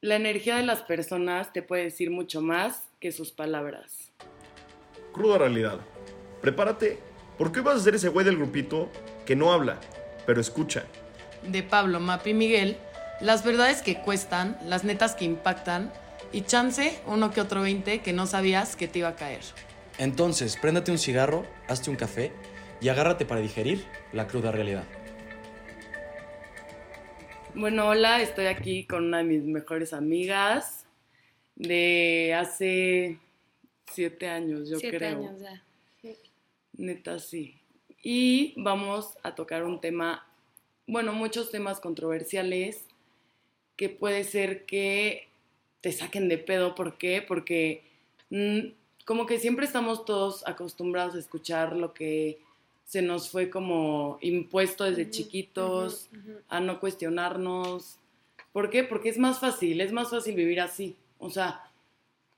La 0.00 0.14
energía 0.14 0.54
de 0.54 0.62
las 0.62 0.82
personas 0.82 1.52
te 1.52 1.60
puede 1.60 1.82
decir 1.82 2.12
mucho 2.12 2.40
más 2.40 2.88
que 3.00 3.10
sus 3.10 3.32
palabras. 3.32 4.12
Cruda 5.12 5.38
realidad. 5.38 5.80
Prepárate, 6.40 7.00
porque 7.36 7.58
hoy 7.58 7.64
vas 7.64 7.76
a 7.78 7.80
ser 7.80 7.96
ese 7.96 8.08
güey 8.08 8.24
del 8.24 8.36
grupito 8.36 8.92
que 9.26 9.34
no 9.34 9.52
habla, 9.52 9.80
pero 10.24 10.40
escucha. 10.40 10.84
De 11.42 11.64
Pablo, 11.64 11.98
Mapi 11.98 12.30
y 12.30 12.34
Miguel, 12.34 12.76
las 13.20 13.44
verdades 13.44 13.82
que 13.82 14.00
cuestan, 14.00 14.56
las 14.64 14.84
netas 14.84 15.16
que 15.16 15.24
impactan 15.24 15.92
y 16.30 16.42
chance 16.42 17.00
uno 17.08 17.32
que 17.32 17.40
otro 17.40 17.62
20 17.62 17.98
que 18.00 18.12
no 18.12 18.28
sabías 18.28 18.76
que 18.76 18.86
te 18.86 19.00
iba 19.00 19.08
a 19.08 19.16
caer. 19.16 19.40
Entonces, 19.98 20.56
préndate 20.56 20.92
un 20.92 20.98
cigarro, 20.98 21.44
hazte 21.66 21.90
un 21.90 21.96
café 21.96 22.30
y 22.80 22.88
agárrate 22.88 23.26
para 23.26 23.40
digerir 23.40 23.84
la 24.12 24.28
cruda 24.28 24.52
realidad. 24.52 24.84
Bueno, 27.58 27.88
hola, 27.88 28.22
estoy 28.22 28.46
aquí 28.46 28.84
con 28.86 29.06
una 29.06 29.18
de 29.18 29.24
mis 29.24 29.42
mejores 29.42 29.92
amigas 29.92 30.86
de 31.56 32.32
hace 32.38 33.18
siete 33.90 34.28
años, 34.28 34.68
yo 34.68 34.78
Siete 34.78 34.98
creo. 34.98 35.18
años 35.18 35.40
ya. 35.40 35.64
Sí. 36.00 36.14
Neta, 36.74 37.18
sí. 37.18 37.56
Y 38.00 38.54
vamos 38.62 39.18
a 39.24 39.34
tocar 39.34 39.64
un 39.64 39.80
tema, 39.80 40.24
bueno, 40.86 41.12
muchos 41.12 41.50
temas 41.50 41.80
controversiales 41.80 42.86
que 43.74 43.88
puede 43.88 44.22
ser 44.22 44.64
que 44.64 45.26
te 45.80 45.90
saquen 45.90 46.28
de 46.28 46.38
pedo. 46.38 46.76
¿Por 46.76 46.96
qué? 46.96 47.24
Porque 47.26 47.82
mm, 48.30 48.68
como 49.04 49.26
que 49.26 49.40
siempre 49.40 49.66
estamos 49.66 50.04
todos 50.04 50.46
acostumbrados 50.46 51.16
a 51.16 51.18
escuchar 51.18 51.74
lo 51.74 51.92
que 51.92 52.38
se 52.88 53.02
nos 53.02 53.28
fue 53.28 53.50
como 53.50 54.16
impuesto 54.22 54.84
desde 54.84 55.02
Ujú, 55.02 55.10
chiquitos, 55.10 56.08
ujú, 56.10 56.30
ujú. 56.32 56.40
a 56.48 56.60
no 56.60 56.80
cuestionarnos. 56.80 57.98
¿Por 58.50 58.70
qué? 58.70 58.82
Porque 58.82 59.10
es 59.10 59.18
más 59.18 59.40
fácil, 59.40 59.82
es 59.82 59.92
más 59.92 60.08
fácil 60.08 60.34
vivir 60.34 60.58
así. 60.62 60.96
O 61.18 61.28
sea, 61.28 61.62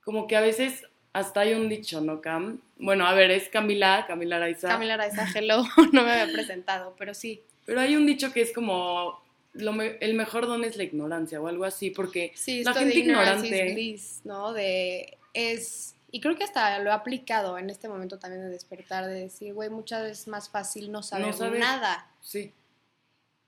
como 0.05 0.27
que 0.27 0.35
a 0.37 0.41
veces 0.41 0.85
hasta 1.13 1.43
hay 1.43 1.55
un 1.55 1.69
dicho, 1.69 2.01
¿no, 2.01 2.21
Cam? 2.21 2.61
Bueno, 2.79 3.07
a 3.07 3.15
ver, 3.15 3.31
es 3.31 3.49
Camila, 3.49 4.07
Camila 4.09 4.37
Araiza. 4.37 4.67
Camila 4.69 4.95
Araiza, 4.95 5.25
hello, 5.33 5.63
no 5.93 6.03
me 6.03 6.11
había 6.11 6.33
presentado, 6.33 6.97
pero 6.99 7.15
sí. 7.15 7.41
Pero 7.65 7.81
hay 7.81 7.95
un 7.95 8.05
dicho 8.05 8.33
que 8.33 8.41
es 8.41 8.53
como, 8.53 9.21
lo 9.53 9.73
me- 9.73 9.99
el 10.01 10.15
mejor 10.15 10.49
don 10.49 10.65
es 10.65 10.77
la 10.77 10.83
ignorancia 10.83 11.41
o 11.41 11.47
algo 11.47 11.65
así, 11.65 11.91
porque 11.91 12.33
Sí, 12.35 12.65
la 12.65 12.75
gente 12.75 12.99
ignorante... 12.99 13.73
bliss, 13.73 14.23
¿no? 14.25 14.53
De 14.53 15.17
es 15.33 15.95
y 16.11 16.21
creo 16.21 16.37
que 16.37 16.45
hasta 16.45 16.79
lo 16.79 16.91
he 16.91 16.93
aplicado 16.93 17.59
en 17.59 17.71
este 17.71 17.89
momento 17.89 18.19
también 18.19 18.43
de 18.43 18.49
despertar, 18.49 19.07
de 19.07 19.15
decir, 19.15 19.55
güey, 19.55 19.71
muchas 19.71 20.03
veces 20.03 20.21
es 20.21 20.29
más 20.29 20.49
fácil 20.49 20.91
no 20.91 21.03
saber 21.03 21.35
saber. 21.35 21.61
nada, 21.61 22.11
Sí, 22.21 22.53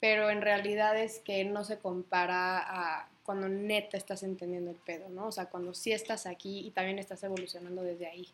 pero 0.01 0.31
en 0.31 0.43
realidad 0.43 0.97
es 0.97 1.21
que 1.21 1.45
no 1.45 1.63
se 1.63 1.79
compara 1.79 2.59
a 2.59 3.09
cuando 3.23 3.49
neta 3.49 3.97
estás 3.97 4.25
entendiendo 4.25 4.71
el 4.71 4.77
pedo, 4.77 5.09
¿no? 5.09 5.29
O 5.29 5.33
sea, 5.33 5.47
cuando 5.47 5.75
sí 5.75 5.93
estás 5.93 6.27
aquí 6.27 6.67
y 6.67 6.73
también 6.73 6.99
estás 6.99 7.23
evolucionando 7.23 7.83
desde 7.83 8.07
ahí. 8.07 8.29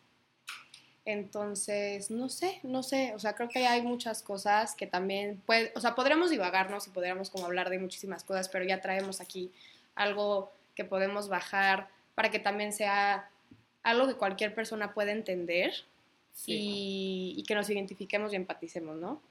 Entonces, 1.05 2.11
no 2.11 2.29
sé, 2.29 2.59
no 2.63 2.83
sé, 2.83 3.13
o 3.15 3.19
sea, 3.19 3.33
creo 3.33 3.49
que 3.49 3.65
hay 3.65 3.81
muchas 3.81 4.21
cosas 4.21 4.75
que 4.75 4.87
también 4.87 5.41
puede, 5.45 5.71
o 5.75 5.79
sea, 5.79 5.95
podríamos 5.95 6.29
divagarnos 6.29 6.87
y 6.87 6.89
podríamos 6.89 7.29
como 7.29 7.45
hablar 7.45 7.69
de 7.69 7.79
muchísimas 7.79 8.23
cosas, 8.23 8.49
pero 8.49 8.65
ya 8.65 8.81
traemos 8.81 9.21
aquí 9.21 9.51
algo 9.95 10.51
que 10.75 10.85
podemos 10.85 11.29
bajar 11.29 11.89
para 12.15 12.31
que 12.31 12.39
también 12.39 12.73
sea 12.73 13.29
algo 13.83 14.07
que 14.07 14.15
cualquier 14.15 14.53
persona 14.53 14.93
pueda 14.93 15.11
entender 15.11 15.73
sí. 16.33 16.53
y, 16.53 17.33
y 17.37 17.43
que 17.43 17.55
nos 17.55 17.69
identifiquemos 17.69 18.33
y 18.33 18.35
empaticemos, 18.35 18.97
¿no? 18.97 19.21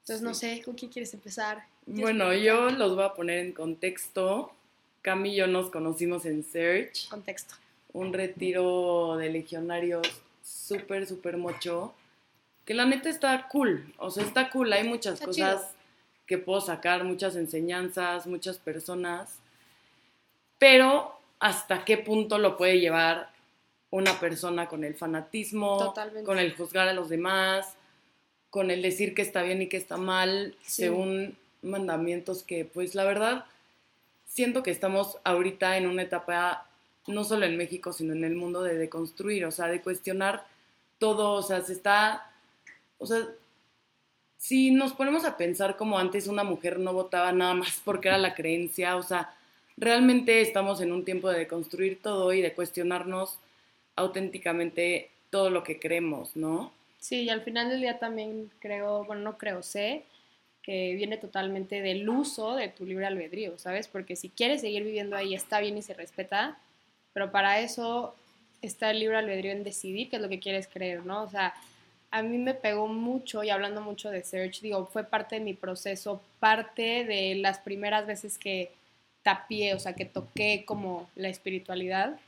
Entonces, 0.00 0.22
no 0.22 0.34
sé, 0.34 0.62
¿con 0.64 0.74
quién 0.74 0.90
quieres 0.90 1.12
empezar? 1.14 1.64
¿Quieres 1.84 2.00
Bueno, 2.02 2.32
yo 2.32 2.70
los 2.70 2.94
voy 2.94 3.04
a 3.04 3.14
poner 3.14 3.40
en 3.40 3.52
contexto. 3.52 4.52
Cami 5.02 5.32
y 5.32 5.36
yo 5.36 5.46
nos 5.46 5.70
conocimos 5.70 6.26
en 6.26 6.42
Search, 6.44 7.08
Contexto. 7.08 7.54
un 7.92 8.12
retiro 8.12 9.16
de 9.16 9.30
legionarios 9.30 10.06
súper, 10.42 11.06
súper 11.06 11.36
mocho, 11.36 11.94
que 12.64 12.74
la 12.74 12.86
neta 12.86 13.08
está 13.08 13.46
cool, 13.48 13.94
o 13.98 14.10
sea, 14.10 14.24
está 14.24 14.50
cool, 14.50 14.72
hay 14.72 14.82
muchas 14.88 15.14
Está 15.14 15.26
cosas 15.26 15.60
chido. 15.60 15.72
que 16.26 16.38
puedo 16.38 16.60
sacar, 16.60 17.04
muchas 17.04 17.36
enseñanzas, 17.36 18.26
muchas 18.26 18.58
personas, 18.58 19.38
pero 20.58 21.16
hasta 21.38 21.84
qué 21.84 21.98
punto 21.98 22.38
lo 22.38 22.56
puede 22.56 22.80
llevar 22.80 23.30
una 23.96 24.18
persona 24.20 24.68
con 24.68 24.84
el 24.84 24.94
fanatismo, 24.94 25.78
Totalmente. 25.78 26.24
con 26.26 26.38
el 26.38 26.54
juzgar 26.54 26.88
a 26.88 26.92
los 26.92 27.08
demás, 27.08 27.74
con 28.50 28.70
el 28.70 28.82
decir 28.82 29.14
que 29.14 29.22
está 29.22 29.42
bien 29.42 29.62
y 29.62 29.68
que 29.68 29.76
está 29.76 29.96
mal, 29.96 30.54
Sí. 30.62 30.82
según 30.82 31.36
mandamientos 31.62 32.42
que, 32.42 32.64
pues 32.64 32.94
la 32.94 33.04
verdad, 33.04 33.44
siento 34.26 34.62
que 34.62 34.70
estamos 34.70 35.18
ahorita 35.24 35.76
en 35.78 35.86
una 35.86 36.02
etapa, 36.02 36.66
no 37.06 37.24
solo 37.24 37.46
en 37.46 37.56
México, 37.56 37.92
sino 37.92 38.12
en 38.12 38.24
el 38.24 38.34
mundo 38.36 38.62
de 38.62 38.76
deconstruir, 38.76 39.44
o 39.46 39.50
sea, 39.50 39.66
de 39.68 39.80
cuestionar 39.80 40.44
todo, 40.98 41.32
o 41.32 41.42
sea, 41.42 41.60
se 41.62 41.72
está, 41.72 42.30
o 42.98 43.06
sea, 43.06 43.26
si 44.38 44.70
nos 44.70 44.92
ponemos 44.92 45.24
a 45.24 45.36
pensar 45.36 45.76
como 45.76 45.98
antes 45.98 46.26
una 46.26 46.44
mujer 46.44 46.78
no 46.78 46.92
votaba 46.92 47.32
nada 47.32 47.54
más 47.54 47.80
porque 47.84 48.08
era 48.08 48.18
la 48.18 48.34
creencia, 48.34 48.96
o 48.96 49.02
sea, 49.02 49.34
realmente 49.76 50.40
estamos 50.40 50.80
en 50.80 50.92
un 50.92 51.04
tiempo 51.04 51.28
de 51.30 51.38
deconstruir 51.40 52.00
todo 52.02 52.32
y 52.32 52.40
de 52.42 52.52
cuestionarnos 52.54 53.38
auténticamente 53.96 55.10
todo 55.30 55.50
lo 55.50 55.64
que 55.64 55.80
creemos, 55.80 56.36
¿no? 56.36 56.72
Sí, 57.00 57.22
y 57.22 57.30
al 57.30 57.42
final 57.42 57.68
del 57.70 57.80
día 57.80 57.98
también 57.98 58.50
creo, 58.60 59.04
bueno, 59.04 59.22
no 59.22 59.38
creo, 59.38 59.62
sé 59.62 60.04
que 60.62 60.94
viene 60.96 61.16
totalmente 61.16 61.80
del 61.80 62.08
uso 62.08 62.56
de 62.56 62.68
tu 62.68 62.84
libre 62.84 63.06
albedrío, 63.06 63.56
¿sabes? 63.58 63.86
Porque 63.86 64.16
si 64.16 64.28
quieres 64.28 64.60
seguir 64.60 64.82
viviendo 64.82 65.16
ahí 65.16 65.34
está 65.34 65.60
bien 65.60 65.78
y 65.78 65.82
se 65.82 65.94
respeta, 65.94 66.58
pero 67.12 67.30
para 67.30 67.60
eso 67.60 68.14
está 68.62 68.90
el 68.90 68.98
libre 68.98 69.16
albedrío 69.16 69.52
en 69.52 69.62
decidir 69.62 70.10
qué 70.10 70.16
es 70.16 70.22
lo 70.22 70.28
que 70.28 70.40
quieres 70.40 70.66
creer, 70.66 71.06
¿no? 71.06 71.22
O 71.22 71.28
sea, 71.28 71.54
a 72.10 72.22
mí 72.22 72.38
me 72.38 72.54
pegó 72.54 72.88
mucho 72.88 73.44
y 73.44 73.50
hablando 73.50 73.80
mucho 73.80 74.10
de 74.10 74.24
Search, 74.24 74.60
digo, 74.60 74.86
fue 74.86 75.04
parte 75.04 75.36
de 75.36 75.40
mi 75.40 75.54
proceso, 75.54 76.20
parte 76.40 77.04
de 77.04 77.36
las 77.36 77.58
primeras 77.58 78.06
veces 78.06 78.36
que 78.36 78.72
tapié, 79.22 79.74
o 79.74 79.78
sea, 79.78 79.94
que 79.94 80.04
toqué 80.04 80.64
como 80.64 81.08
la 81.14 81.28
espiritualidad, 81.28 82.18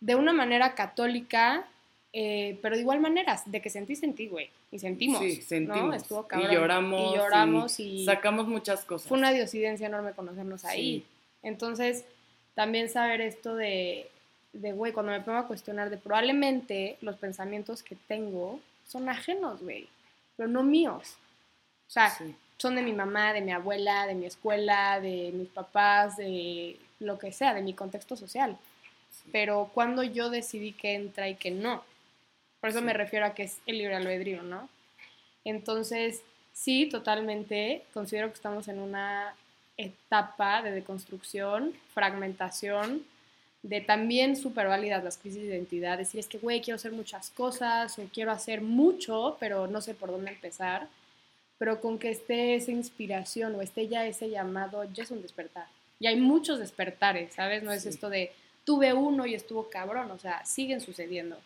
de 0.00 0.14
una 0.14 0.32
manera 0.32 0.74
católica, 0.74 1.66
eh, 2.12 2.58
pero 2.62 2.76
de 2.76 2.82
igual 2.82 3.00
manera, 3.00 3.40
de 3.46 3.60
que 3.60 3.70
sentí, 3.70 3.96
sentí, 3.96 4.28
güey, 4.28 4.50
y 4.70 4.78
sentimos, 4.78 5.20
Sí, 5.20 5.42
sentimos. 5.42 5.88
¿no? 5.88 5.94
Estuvo 5.94 6.26
cabrón. 6.26 6.50
Y 6.50 6.54
lloramos. 6.54 7.12
Y 7.14 7.16
lloramos 7.16 7.80
y, 7.80 8.04
Sacamos 8.04 8.46
muchas 8.46 8.84
cosas. 8.84 9.08
fue 9.08 9.18
una 9.18 9.32
diosidencia 9.32 9.86
enorme 9.86 10.12
conocernos 10.12 10.64
ahí. 10.64 11.00
Sí. 11.00 11.06
Entonces, 11.42 12.04
también 12.54 12.88
saber 12.88 13.20
esto 13.20 13.54
de, 13.54 14.08
de, 14.52 14.72
güey, 14.72 14.92
cuando 14.92 15.12
me 15.12 15.20
pongo 15.20 15.38
a 15.38 15.46
cuestionar 15.46 15.90
de 15.90 15.98
probablemente 15.98 16.96
los 17.02 17.16
pensamientos 17.16 17.82
que 17.82 17.96
tengo 18.08 18.60
son 18.86 19.08
ajenos, 19.08 19.62
güey, 19.62 19.88
pero 20.36 20.48
no 20.48 20.62
míos. 20.62 21.16
O 21.86 21.90
sea, 21.90 22.10
Sí. 22.10 22.34
son 22.56 22.76
de 22.76 22.82
mi 22.82 22.92
mamá, 22.92 23.32
de 23.32 23.42
mi 23.42 23.52
abuela, 23.52 24.06
de 24.06 24.14
mi 24.14 24.26
escuela, 24.26 25.00
de 25.00 25.30
mis 25.34 25.48
papás, 25.48 26.16
de 26.16 26.78
lo 27.00 27.18
que 27.18 27.30
sea, 27.32 27.52
de 27.52 27.62
mi 27.62 27.74
contexto 27.74 28.16
social. 28.16 28.56
Pero 29.32 29.70
cuando 29.74 30.02
yo 30.02 30.30
decidí 30.30 30.72
que 30.72 30.94
entra 30.94 31.28
y 31.28 31.34
que 31.34 31.50
no. 31.50 31.82
Por 32.60 32.70
eso 32.70 32.78
Sí. 32.80 32.84
me 32.84 32.92
refiero 32.92 33.26
a 33.26 33.34
que 33.34 33.44
es 33.44 33.58
el 33.66 33.78
libre 33.78 33.94
albedrío, 33.96 34.42
¿no? 34.42 34.68
Entonces, 35.44 36.22
sí, 36.52 36.86
totalmente, 36.88 37.84
considero 37.92 38.28
que 38.28 38.34
estamos 38.34 38.68
en 38.68 38.78
una 38.80 39.34
etapa 39.76 40.62
de 40.62 40.72
deconstrucción, 40.72 41.74
fragmentación, 41.92 43.04
de 43.62 43.80
también 43.80 44.36
súper 44.36 44.68
válidas 44.68 45.02
las 45.02 45.18
crisis 45.18 45.42
de 45.42 45.48
identidad, 45.48 45.98
decir 45.98 46.20
es 46.20 46.28
que, 46.28 46.38
güey, 46.38 46.60
quiero 46.60 46.76
hacer 46.76 46.92
muchas 46.92 47.30
cosas 47.30 47.98
o 47.98 48.04
quiero 48.12 48.30
hacer 48.30 48.60
mucho, 48.60 49.36
pero 49.40 49.66
no 49.66 49.80
sé 49.80 49.94
por 49.94 50.10
dónde 50.10 50.30
empezar, 50.30 50.88
pero 51.58 51.80
con 51.80 51.98
que 51.98 52.10
esté 52.10 52.54
esa 52.54 52.70
inspiración 52.70 53.54
o 53.54 53.62
esté 53.62 53.88
ya 53.88 54.06
ese 54.06 54.30
llamado, 54.30 54.84
ya 54.92 55.02
es 55.02 55.10
un 55.10 55.22
despertar. 55.22 55.66
Y 55.98 56.06
hay 56.06 56.16
muchos 56.16 56.58
despertares, 56.58 57.34
¿sabes? 57.34 57.62
No 57.62 57.72
es 57.72 57.86
esto 57.86 58.08
de 58.08 58.30
tuve 58.66 58.92
uno 58.92 59.24
y 59.24 59.34
estuvo 59.34 59.70
cabrón, 59.70 60.10
o 60.10 60.18
sea, 60.18 60.44
siguen 60.44 60.82
sucediendo. 60.82 61.38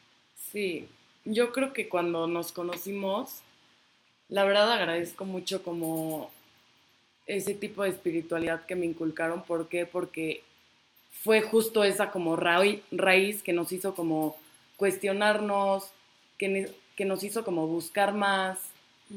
Sí, 0.51 0.89
yo 1.25 1.53
creo 1.53 1.73
que 1.73 1.89
cuando 1.89 2.27
nos 2.27 2.51
conocimos, 2.51 3.43
la 4.29 4.43
verdad 4.45 4.73
agradezco 4.73 5.25
mucho 5.25 5.63
como 5.63 6.31
ese 7.27 7.55
tipo 7.55 7.85
de 7.85 7.91
espiritualidad 7.91 8.67
que 8.67 8.75
me 8.75 8.87
inculcaron. 8.87 9.43
¿Por 9.45 9.69
qué? 9.69 9.87
Porque 9.87 10.43
fue 11.23 11.43
justo 11.43 11.85
esa 11.85 12.11
como 12.11 12.35
raí- 12.37 12.83
raíz 12.91 13.43
que 13.43 13.53
nos 13.53 13.71
hizo 13.71 13.95
como 13.95 14.37
cuestionarnos, 14.77 15.91
que, 16.39 16.73
que 16.97 17.05
nos 17.05 17.23
hizo 17.23 17.45
como 17.45 17.67
buscar 17.67 18.15
más, 18.15 18.59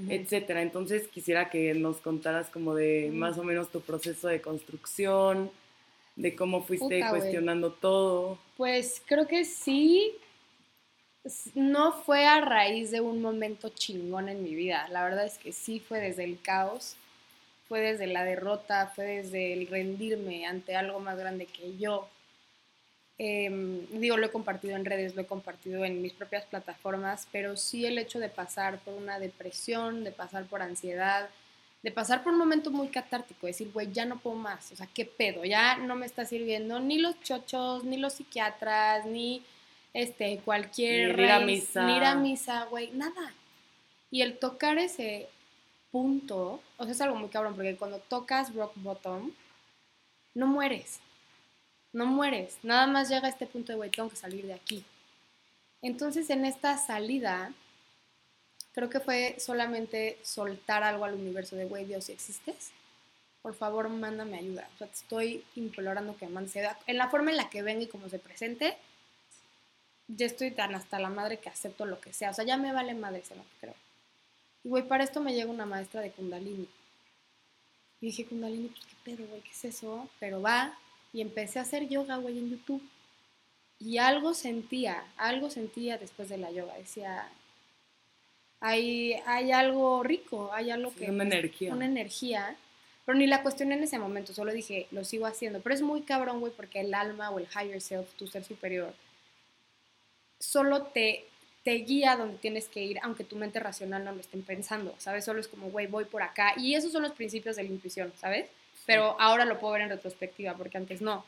etcétera. 0.10 0.62
Entonces 0.62 1.08
quisiera 1.08 1.50
que 1.50 1.74
nos 1.74 1.98
contaras 1.98 2.50
como 2.50 2.76
de 2.76 3.12
más 3.14 3.38
o 3.38 3.44
menos 3.44 3.70
tu 3.70 3.80
proceso 3.82 4.28
de 4.28 4.42
construcción, 4.42 5.50
de 6.16 6.36
cómo 6.36 6.64
fuiste 6.64 7.00
Puta, 7.00 7.10
cuestionando 7.10 7.72
todo. 7.72 8.38
Pues 8.58 9.02
creo 9.06 9.28
que 9.28 9.46
sí. 9.46 10.16
No 11.56 11.94
fue 12.04 12.26
a 12.26 12.42
raíz 12.42 12.92
de 12.92 13.00
un 13.00 13.22
momento 13.22 13.70
chingón 13.70 14.28
en 14.28 14.44
mi 14.44 14.56
vida. 14.56 14.88
La 14.90 15.04
verdad 15.04 15.26
es 15.26 15.38
que 15.38 15.54
sí 15.54 15.80
fue 15.80 16.00
desde 16.00 16.26
el 16.26 16.42
caos. 16.42 16.98
fue 17.70 17.80
desde 17.80 18.08
la 18.08 18.26
derrota, 18.26 18.92
fue 18.94 19.06
desde 19.06 19.54
el 19.54 19.68
rendirme 19.68 20.46
ante 20.46 20.76
algo 20.76 21.00
más 21.00 21.18
grande 21.18 21.46
que 21.46 21.78
yo. 21.78 22.10
Em, 23.18 23.86
digo, 24.00 24.18
lo 24.18 24.26
he 24.26 24.32
compartido 24.32 24.76
en 24.76 24.86
redes, 24.86 25.16
lo 25.16 25.22
he 25.22 25.26
compartido 25.26 25.86
en 25.86 26.02
mis 26.02 26.14
propias 26.14 26.46
plataformas, 26.46 27.28
pero 27.32 27.56
sí 27.56 27.86
el 27.86 27.98
hecho 27.98 28.20
de 28.20 28.30
pasar 28.30 28.80
por 28.80 28.96
una 28.96 29.18
depresión, 29.20 30.04
de 30.04 30.12
pasar 30.12 30.46
por 30.46 30.62
ansiedad, 30.62 31.30
de 31.84 31.92
pasar 31.92 32.24
por 32.24 32.32
un 32.32 32.40
momento 32.40 32.72
muy 32.72 32.88
catártico, 32.88 33.46
decir, 33.46 33.70
güey, 33.74 33.92
ya 33.92 34.06
no 34.06 34.18
puedo 34.18 34.38
más, 34.38 34.72
o 34.72 34.76
sea, 34.76 34.88
¿qué 34.88 35.04
pedo? 35.06 35.44
Ya 35.44 35.78
no 35.78 35.96
me 35.96 36.06
está 36.06 36.26
sirviendo 36.26 36.80
ni 36.80 36.98
los 36.98 37.22
chochos, 37.22 37.84
ni 37.84 37.98
los 37.98 38.14
psiquiatras, 38.14 39.06
ni 39.06 39.44
este, 39.94 40.40
cualquier... 40.40 41.18
Ni 41.18 41.24
ir 41.24 41.32
a 41.32 41.40
misa. 41.42 41.86
Ni 41.86 41.98
ir 41.98 42.04
a 42.06 42.16
misa, 42.16 42.64
güey, 42.66 42.92
nada. 42.92 43.34
Y 44.10 44.22
el 44.22 44.40
tocar 44.40 44.78
ese 44.78 45.28
punto, 45.92 46.62
o 46.78 46.84
sea, 46.86 46.94
es 46.94 47.02
algo 47.02 47.18
muy 47.18 47.28
cabrón, 47.28 47.54
porque 47.54 47.76
cuando 47.76 48.00
tocas 48.00 48.56
rock 48.56 48.72
bottom, 48.78 49.32
no 50.34 50.48
mueres. 50.48 51.02
No 51.92 52.06
mueres. 52.06 52.58
Nada 52.64 52.88
más 52.88 53.10
llega 53.10 53.28
a 53.28 53.30
este 53.30 53.46
punto 53.46 53.74
de, 53.74 53.76
güey, 53.76 53.90
tengo 53.90 54.10
que 54.10 54.16
salir 54.16 54.46
de 54.48 54.54
aquí. 54.54 54.86
Entonces, 55.82 56.30
en 56.30 56.46
esta 56.46 56.78
salida, 56.78 57.52
creo 58.74 58.90
que 58.90 59.00
fue 59.00 59.36
solamente 59.40 60.18
soltar 60.24 60.84
algo 60.84 61.06
al 61.06 61.14
universo 61.14 61.56
de, 61.56 61.66
güey, 61.66 61.86
Dios, 61.86 62.06
si 62.06 62.12
existes, 62.12 62.72
por 63.42 63.56
favor, 63.56 63.90
mándame 63.90 64.38
ayuda. 64.38 64.68
O 64.74 64.78
sea, 64.78 64.88
te 64.88 64.94
estoy 64.94 65.44
implorando 65.56 66.16
que 66.18 66.26
me 66.28 66.34
mandes. 66.34 66.56
En 66.88 66.98
la 66.98 67.10
forma 67.10 67.32
en 67.32 67.38
la 67.38 67.50
que 67.50 67.62
venga 67.62 67.84
y 67.84 67.88
como 67.88 68.10
se 68.10 68.20
presente, 68.20 68.78
ya 70.08 70.26
estoy 70.26 70.52
tan 70.52 70.76
hasta 70.76 71.00
la 71.00 71.10
madre 71.10 71.38
que 71.38 71.50
acepto 71.50 71.86
lo 71.86 72.00
que 72.00 72.14
sea. 72.14 72.32
O 72.32 72.34
sea, 72.34 72.46
ya 72.46 72.58
me 72.58 72.74
vale 72.74 72.94
madre 72.94 73.20
eso 73.20 73.36
lo 73.36 73.44
creo. 73.60 73.76
Y, 74.64 74.70
güey, 74.70 74.88
para 74.88 75.04
esto 75.04 75.20
me 75.20 75.34
llega 75.34 75.52
una 75.52 75.66
maestra 75.66 76.02
de 76.02 76.12
Kundalini. 76.12 76.70
Y 78.00 78.06
dije, 78.08 78.26
Kundalini, 78.26 78.70
pues 78.70 78.86
qué 78.86 78.96
pedo, 79.04 79.28
güey, 79.28 79.42
¿qué 79.42 79.52
es 79.52 79.66
eso? 79.66 80.10
Pero 80.20 80.42
va, 80.42 80.78
y 81.12 81.22
empecé 81.22 81.60
a 81.60 81.64
hacer 81.64 81.88
yoga, 81.88 82.18
güey, 82.18 82.40
en 82.40 82.50
YouTube. 82.50 82.82
Y 83.80 83.98
algo 83.98 84.34
sentía, 84.34 85.06
algo 85.18 85.50
sentía 85.50 85.98
después 85.98 86.30
de 86.30 86.38
la 86.38 86.52
yoga. 86.52 86.76
Decía, 86.76 87.30
hay, 88.64 89.16
hay 89.26 89.52
algo 89.52 90.04
rico, 90.04 90.50
hay 90.54 90.72
algo 90.72 90.96
que... 90.96 91.12
Una 91.12 91.26
energía. 91.26 91.74
Una 91.74 91.86
energía. 91.86 92.56
Pero 93.06 93.18
ni 93.18 93.28
la 93.28 93.44
cuestioné 93.44 93.76
en 93.76 93.84
ese 93.84 94.00
momento, 94.00 94.34
solo 94.34 94.54
dije, 94.54 94.88
lo 94.92 95.04
sigo 95.04 95.26
haciendo. 95.26 95.60
Pero 95.60 95.76
es 95.76 95.82
muy 95.82 96.04
cabrón, 96.04 96.40
güey, 96.40 96.54
porque 96.56 96.80
el 96.80 96.94
alma 96.94 97.30
o 97.30 97.40
el 97.40 97.48
higher 97.48 97.82
self, 97.82 98.14
tu 98.14 98.26
ser 98.26 98.46
superior, 98.46 98.94
solo 100.40 100.84
te, 100.84 101.26
te 101.66 101.74
guía 101.74 102.16
donde 102.16 102.38
tienes 102.38 102.70
que 102.70 102.82
ir, 102.82 103.00
aunque 103.04 103.26
tu 103.26 103.36
mente 103.36 103.60
racional 103.60 104.06
no 104.06 104.14
lo 104.14 104.22
estén 104.22 104.44
pensando, 104.44 104.96
¿sabes? 104.98 105.26
Solo 105.26 105.42
es 105.42 105.50
como, 105.50 105.70
güey, 105.70 105.88
voy 105.88 106.06
por 106.06 106.24
acá. 106.24 106.54
Y 106.56 106.76
esos 106.76 106.94
son 106.94 107.04
los 107.04 107.12
principios 107.12 107.58
de 107.58 107.64
la 107.64 107.70
intuición, 107.70 108.14
¿sabes? 108.16 108.48
Pero 108.86 109.20
ahora 109.20 109.44
lo 109.44 109.60
puedo 109.60 109.74
ver 109.74 109.82
en 109.82 109.90
retrospectiva, 109.90 110.56
porque 110.56 110.78
antes 110.78 111.02
no. 111.02 111.26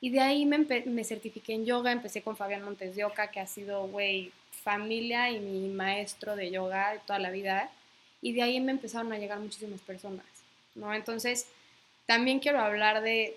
Y 0.00 0.10
de 0.10 0.20
ahí 0.20 0.46
me, 0.46 0.58
me 0.58 1.04
certifiqué 1.04 1.52
en 1.52 1.66
yoga, 1.66 1.92
empecé 1.92 2.22
con 2.22 2.36
Fabián 2.36 2.62
Montes 2.64 2.96
de 2.96 3.04
Oca, 3.04 3.30
que 3.30 3.40
ha 3.40 3.46
sido, 3.46 3.86
güey, 3.88 4.32
familia 4.62 5.30
y 5.30 5.40
mi 5.40 5.68
maestro 5.68 6.36
de 6.36 6.50
yoga 6.50 6.92
de 6.92 7.00
toda 7.00 7.18
la 7.18 7.30
vida. 7.30 7.70
Y 8.22 8.32
de 8.32 8.42
ahí 8.42 8.60
me 8.60 8.72
empezaron 8.72 9.12
a 9.12 9.18
llegar 9.18 9.38
muchísimas 9.40 9.80
personas, 9.80 10.24
¿no? 10.74 10.92
Entonces, 10.94 11.46
también 12.06 12.40
quiero 12.40 12.60
hablar 12.60 13.02
de, 13.02 13.36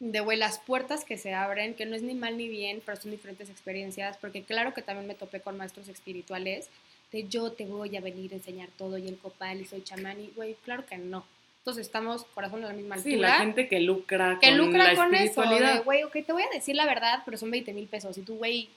de, 0.00 0.20
güey, 0.20 0.36
las 0.36 0.58
puertas 0.58 1.04
que 1.04 1.18
se 1.18 1.34
abren, 1.34 1.74
que 1.74 1.86
no 1.86 1.96
es 1.96 2.02
ni 2.02 2.14
mal 2.14 2.36
ni 2.36 2.48
bien, 2.48 2.82
pero 2.84 3.00
son 3.00 3.10
diferentes 3.10 3.50
experiencias, 3.50 4.16
porque 4.18 4.42
claro 4.42 4.74
que 4.74 4.82
también 4.82 5.06
me 5.06 5.14
topé 5.14 5.40
con 5.40 5.56
maestros 5.56 5.88
espirituales, 5.88 6.68
de 7.12 7.26
yo 7.28 7.52
te 7.52 7.64
voy 7.64 7.96
a 7.96 8.00
venir 8.00 8.32
a 8.32 8.36
enseñar 8.36 8.68
todo 8.76 8.98
y 8.98 9.08
el 9.08 9.18
copal 9.18 9.60
y 9.60 9.64
soy 9.64 9.82
chamán, 9.82 10.20
y 10.20 10.30
güey, 10.36 10.54
claro 10.64 10.84
que 10.86 10.98
no. 10.98 11.24
Entonces 11.58 11.86
estamos 11.86 12.24
corazón 12.34 12.64
a 12.64 12.68
la 12.68 12.72
misma 12.72 12.94
altura 12.94 13.14
Sí, 13.14 13.20
la 13.20 13.34
gente 13.38 13.68
que 13.68 13.80
lucra 13.80 14.38
que 14.40 14.48
con 14.48 14.58
lucra 14.58 14.92
la 14.92 14.94
con 14.94 15.14
eso, 15.14 15.42
de, 15.42 15.80
güey, 15.80 16.02
ok, 16.04 16.12
te 16.24 16.32
voy 16.32 16.42
a 16.42 16.48
decir 16.50 16.74
la 16.76 16.86
verdad, 16.86 17.22
pero 17.24 17.36
son 17.36 17.50
20 17.50 17.72
mil 17.74 17.86
pesos. 17.88 18.16
Y 18.16 18.22
tú, 18.22 18.36
güey, 18.36 18.70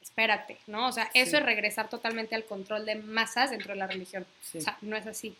espérate, 0.00 0.56
¿no? 0.66 0.88
O 0.88 0.92
sea, 0.92 1.10
eso 1.14 1.32
Sí. 1.32 1.36
es 1.36 1.42
regresar 1.42 1.88
totalmente 1.90 2.34
al 2.34 2.44
control 2.44 2.86
de 2.86 2.94
masas 2.96 3.50
dentro 3.50 3.72
de 3.72 3.78
la 3.78 3.86
religión. 3.86 4.24
Sí. 4.40 4.58
O 4.58 4.60
sea, 4.62 4.78
no 4.80 4.96
es 4.96 5.06
así. 5.06 5.36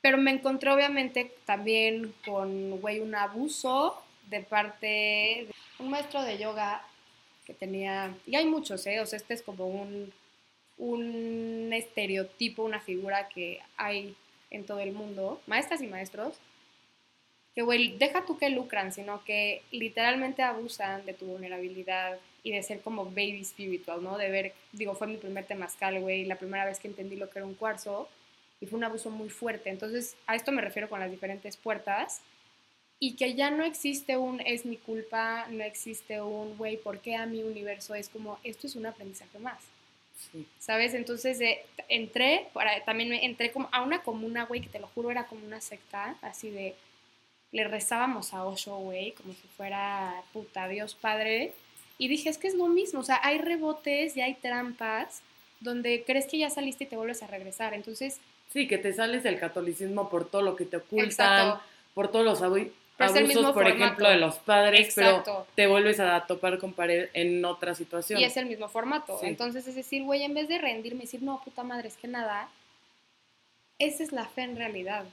Pero 0.00 0.18
me 0.18 0.30
encontré 0.30 0.70
obviamente 0.70 1.32
también 1.44 2.14
con, 2.24 2.80
güey, 2.80 3.00
un 3.00 3.14
abuso 3.14 4.00
de 4.30 4.40
parte 4.40 4.86
de 4.86 5.54
un 5.78 5.90
maestro 5.90 6.22
de 6.22 6.38
yoga 6.38 6.82
que 7.44 7.54
tenía, 7.54 8.14
y 8.26 8.34
hay 8.36 8.46
muchos, 8.46 8.86
¿eh? 8.86 9.00
O 9.00 9.06
sea, 9.06 9.16
este 9.18 9.34
es 9.34 9.42
como 9.42 9.66
un, 9.66 10.12
un 10.78 11.70
estereotipo, 11.72 12.62
una 12.62 12.80
figura 12.80 13.28
que 13.28 13.60
hay 13.76 14.14
en 14.56 14.64
todo 14.64 14.80
el 14.80 14.92
mundo, 14.92 15.40
maestras 15.46 15.80
y 15.82 15.86
maestros, 15.86 16.34
que, 17.54 17.62
güey, 17.62 17.96
deja 17.96 18.26
tú 18.26 18.36
que 18.36 18.50
lucran, 18.50 18.92
sino 18.92 19.24
que 19.24 19.62
literalmente 19.70 20.42
abusan 20.42 21.06
de 21.06 21.14
tu 21.14 21.26
vulnerabilidad 21.26 22.18
y 22.42 22.52
de 22.52 22.62
ser 22.62 22.80
como 22.82 23.06
baby 23.06 23.42
spiritual, 23.44 24.02
¿no? 24.02 24.18
De 24.18 24.30
ver, 24.30 24.52
digo, 24.72 24.94
fue 24.94 25.06
mi 25.06 25.16
primer 25.16 25.46
temazcal, 25.46 25.98
güey, 26.00 26.26
la 26.26 26.36
primera 26.36 26.66
vez 26.66 26.78
que 26.78 26.88
entendí 26.88 27.16
lo 27.16 27.30
que 27.30 27.38
era 27.38 27.46
un 27.46 27.54
cuarzo 27.54 28.08
y 28.60 28.66
fue 28.66 28.76
un 28.76 28.84
abuso 28.84 29.10
muy 29.10 29.30
fuerte. 29.30 29.70
Entonces, 29.70 30.16
a 30.26 30.36
esto 30.36 30.52
me 30.52 30.62
refiero 30.62 30.88
con 30.88 31.00
las 31.00 31.10
diferentes 31.10 31.56
puertas 31.56 32.20
y 32.98 33.16
que 33.16 33.34
ya 33.34 33.50
no 33.50 33.64
existe 33.64 34.16
un 34.16 34.40
es 34.40 34.64
mi 34.64 34.76
culpa, 34.76 35.46
no 35.48 35.64
existe 35.64 36.20
un, 36.20 36.56
güey, 36.56 36.76
¿por 36.76 37.00
qué 37.00 37.16
a 37.16 37.26
mi 37.26 37.42
universo? 37.42 37.94
Es 37.94 38.08
como, 38.08 38.38
esto 38.44 38.66
es 38.66 38.76
un 38.76 38.86
aprendizaje 38.86 39.38
más. 39.38 39.62
Sí. 40.32 40.46
¿sabes? 40.58 40.94
Entonces 40.94 41.40
eh, 41.40 41.64
entré, 41.88 42.48
para, 42.52 42.84
también 42.84 43.08
me 43.08 43.24
entré 43.24 43.52
como 43.52 43.68
a 43.72 43.82
una 43.82 44.02
comuna, 44.02 44.44
güey, 44.44 44.60
que 44.60 44.68
te 44.68 44.78
lo 44.78 44.88
juro 44.88 45.10
era 45.10 45.26
como 45.26 45.44
una 45.44 45.60
secta, 45.60 46.16
así 46.22 46.50
de, 46.50 46.74
le 47.52 47.64
rezábamos 47.64 48.34
a 48.34 48.44
Osho, 48.44 48.76
güey, 48.78 49.12
como 49.12 49.32
si 49.34 49.46
fuera 49.56 50.22
puta 50.32 50.68
Dios 50.68 50.94
Padre, 50.94 51.52
y 51.98 52.08
dije, 52.08 52.28
es 52.28 52.38
que 52.38 52.48
es 52.48 52.54
lo 52.54 52.66
mismo, 52.66 53.00
o 53.00 53.04
sea, 53.04 53.20
hay 53.22 53.38
rebotes 53.38 54.16
y 54.16 54.20
hay 54.20 54.34
trampas 54.34 55.22
donde 55.60 56.04
crees 56.04 56.26
que 56.26 56.38
ya 56.38 56.50
saliste 56.50 56.84
y 56.84 56.86
te 56.86 56.96
vuelves 56.96 57.22
a 57.22 57.26
regresar, 57.26 57.74
entonces, 57.74 58.20
Sí, 58.52 58.68
que 58.68 58.78
te 58.78 58.92
sales 58.92 59.22
del 59.24 59.38
catolicismo 59.40 60.08
por 60.08 60.30
todo 60.30 60.42
lo 60.42 60.56
que 60.56 60.64
te 60.64 60.76
ocultan, 60.76 61.06
exacto, 61.06 61.60
por 61.94 62.08
todos 62.10 62.24
los 62.24 62.42
Pero 62.96 63.10
es 63.10 63.16
el 63.16 63.24
abusos, 63.24 63.36
mismo 63.36 63.54
por 63.54 63.64
formato. 63.64 63.84
ejemplo, 63.84 64.08
de 64.08 64.16
los 64.16 64.36
padres, 64.36 64.92
pero 64.94 65.08
exacto. 65.10 65.46
te 65.54 65.66
vuelves 65.66 66.00
a 66.00 66.26
topar 66.26 66.58
con 66.58 66.72
pared 66.72 67.08
en 67.12 67.44
otra 67.44 67.74
situación. 67.74 68.18
Y 68.18 68.24
es 68.24 68.36
el 68.36 68.46
mismo 68.46 68.68
formato. 68.68 69.18
Sí. 69.20 69.26
Entonces, 69.26 69.66
es 69.68 69.74
decir, 69.74 70.02
güey, 70.02 70.22
en 70.22 70.32
vez 70.32 70.48
de 70.48 70.58
rendirme 70.58 71.00
y 71.00 71.06
decir, 71.06 71.22
no, 71.22 71.42
puta 71.44 71.62
madre, 71.62 71.88
es 71.88 71.96
que 71.96 72.08
nada, 72.08 72.48
esa 73.78 74.02
es 74.02 74.12
la 74.12 74.24
fe 74.24 74.42
en 74.42 74.56
realidad, 74.56 75.04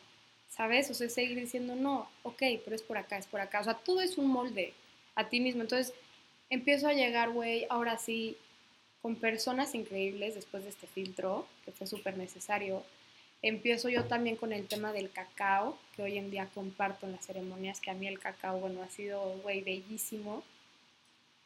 ¿sabes? 0.49 0.89
O 0.89 0.93
sea, 0.93 1.09
seguir 1.09 1.37
diciendo, 1.37 1.75
no, 1.75 2.09
ok, 2.23 2.41
pero 2.63 2.75
es 2.75 2.81
por 2.81 2.97
acá, 2.97 3.17
es 3.17 3.27
por 3.27 3.41
acá. 3.41 3.59
O 3.59 3.63
sea, 3.65 3.73
todo 3.73 3.99
es 3.99 4.17
un 4.17 4.27
molde 4.27 4.73
a 5.15 5.27
ti 5.27 5.41
mismo. 5.41 5.61
Entonces, 5.61 5.93
empiezo 6.49 6.87
a 6.87 6.93
llegar, 6.93 7.31
güey, 7.31 7.65
ahora 7.69 7.97
sí, 7.97 8.37
con 9.01 9.17
personas 9.17 9.75
increíbles 9.75 10.35
después 10.35 10.63
de 10.63 10.69
este 10.69 10.87
filtro, 10.87 11.45
que 11.65 11.73
fue 11.73 11.85
súper 11.87 12.17
necesario. 12.17 12.83
Empiezo 13.43 13.89
yo 13.89 14.05
también 14.05 14.35
con 14.35 14.53
el 14.53 14.67
tema 14.67 14.91
del 14.91 15.11
cacao, 15.11 15.77
que 15.95 16.01
hoy 16.01 16.17
en 16.17 16.31
día 16.31 16.49
comparto 16.55 17.05
en 17.05 17.11
las 17.11 17.25
ceremonias, 17.25 17.79
que 17.79 17.91
a 17.91 17.93
mí 17.93 18.07
el 18.07 18.19
cacao, 18.19 18.59
bueno, 18.59 18.81
ha 18.81 18.89
sido, 18.89 19.21
güey, 19.43 19.61
bellísimo 19.61 20.43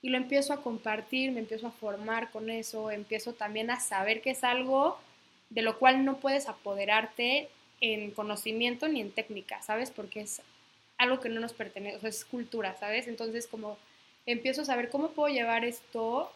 y 0.02 0.10
lo 0.10 0.18
empiezo 0.18 0.54
a 0.54 0.62
compartir, 0.62 1.32
me 1.32 1.40
empiezo 1.40 1.68
a 1.68 1.72
formar 1.72 2.32
con 2.32 2.50
eso, 2.50 2.92
empiezo 2.92 3.34
también 3.34 3.70
a 3.72 3.80
saber 3.80 4.22
que 4.22 4.32
es 4.32 4.44
algo 4.44 4.98
de 5.50 5.62
lo 5.62 5.80
cual 5.80 6.06
no 6.06 6.18
puedes 6.18 6.48
apoderarte 6.48 7.50
en 7.82 8.12
conocimiento 8.12 8.88
ni 8.88 9.02
en 9.02 9.12
técnica, 9.12 9.62
¿sabes? 9.62 9.92
Porque 9.92 10.22
es 10.22 10.42
algo 10.98 11.20
que 11.20 11.30
no 11.30 11.40
nos 11.40 11.54
pertenece, 11.54 11.98
o 11.98 12.00
sea, 12.00 12.10
es 12.10 12.26
cultura, 12.26 12.76
¿sabes? 12.80 13.08
Entonces 13.08 13.48
como 13.48 13.78
empiezo 14.26 14.62
a 14.62 14.66
saber 14.66 14.90
cómo 14.90 15.10
puedo 15.10 15.34
llevar 15.34 15.66
esto 15.66 16.32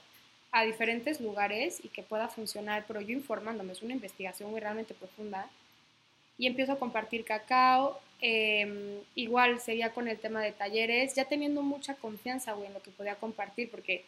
a 0.51 0.63
diferentes 0.63 1.21
lugares 1.21 1.79
y 1.83 1.87
que 1.87 2.03
pueda 2.03 2.27
funcionar, 2.27 2.85
pero 2.87 3.01
yo 3.01 3.13
informándome, 3.13 3.73
es 3.73 3.81
una 3.81 3.93
investigación 3.93 4.51
muy 4.51 4.59
realmente 4.59 4.93
profunda 4.93 5.49
y 6.37 6.47
empiezo 6.47 6.73
a 6.73 6.79
compartir 6.79 7.23
cacao. 7.23 7.99
eh, 8.23 9.01
igual 9.15 9.59
sería 9.59 9.93
con 9.93 10.07
el 10.07 10.19
tema 10.19 10.41
de 10.43 10.51
talleres, 10.51 11.15
ya 11.15 11.25
teniendo 11.25 11.63
mucha 11.63 11.95
confianza, 11.95 12.55
en 12.65 12.73
lo 12.73 12.81
que 12.81 12.91
podía 12.91 13.15
compartir, 13.15 13.71
porque 13.71 14.05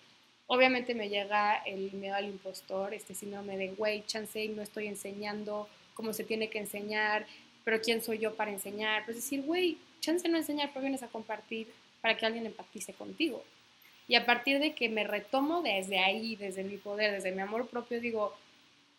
obviamente 0.48 0.94
me 0.94 1.10
llega 1.10 1.58
el 1.66 1.92
miedo 1.94 2.16
al 2.16 2.26
impostor, 2.26 2.94
este 2.94 3.16
síndrome 3.16 3.58
de, 3.58 3.70
güey, 3.70 4.04
chance, 4.06 4.48
no 4.50 4.62
estoy 4.62 4.88
enseñando 4.88 5.68
cómo 5.96 6.14
se 6.14 6.24
tiene 6.24 6.50
que 6.50 6.60
enseñar, 6.60 7.26
pero 7.64 7.82
¿quién 7.82 8.02
soy 8.04 8.20
yo 8.20 8.36
para 8.36 8.52
enseñar? 8.52 9.06
Pues 9.06 9.18
decir, 9.18 9.42
güey, 9.44 9.78
chance 10.00 10.28
no 10.28 10.38
enseñar, 10.38 10.70
pero 10.70 10.82
vienes 10.82 11.04
a 11.04 11.08
compartir 11.08 11.68
para 12.02 12.18
que 12.18 12.26
alguien 12.26 12.46
empatice 12.46 12.94
contigo. 12.94 13.44
Y 14.08 14.16
a 14.16 14.26
partir 14.26 14.60
de 14.60 14.74
que 14.74 14.90
me 14.90 15.04
retomo 15.04 15.62
desde 15.62 16.00
ahí, 16.00 16.36
desde 16.36 16.64
mi 16.64 16.78
poder, 16.78 17.12
desde 17.12 17.32
mi 17.32 17.42
amor 17.42 17.68
propio, 17.68 18.02
digo, 18.02 18.36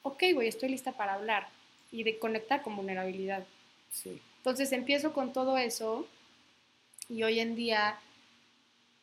ok, 0.03 0.23
güey, 0.35 0.49
estoy 0.49 0.71
lista 0.71 0.93
para 0.93 1.15
hablar 1.15 1.49
y 1.93 2.03
de 2.03 2.19
conectar 2.19 2.63
con 2.63 2.77
vulnerabilidad. 2.77 3.45
Sí. 3.91 4.21
Entonces 4.39 4.73
empiezo 4.73 5.13
con 5.13 5.33
todo 5.33 5.57
eso 5.59 6.07
y 7.09 7.23
hoy 7.23 7.41
en 7.41 7.55
día 7.55 7.99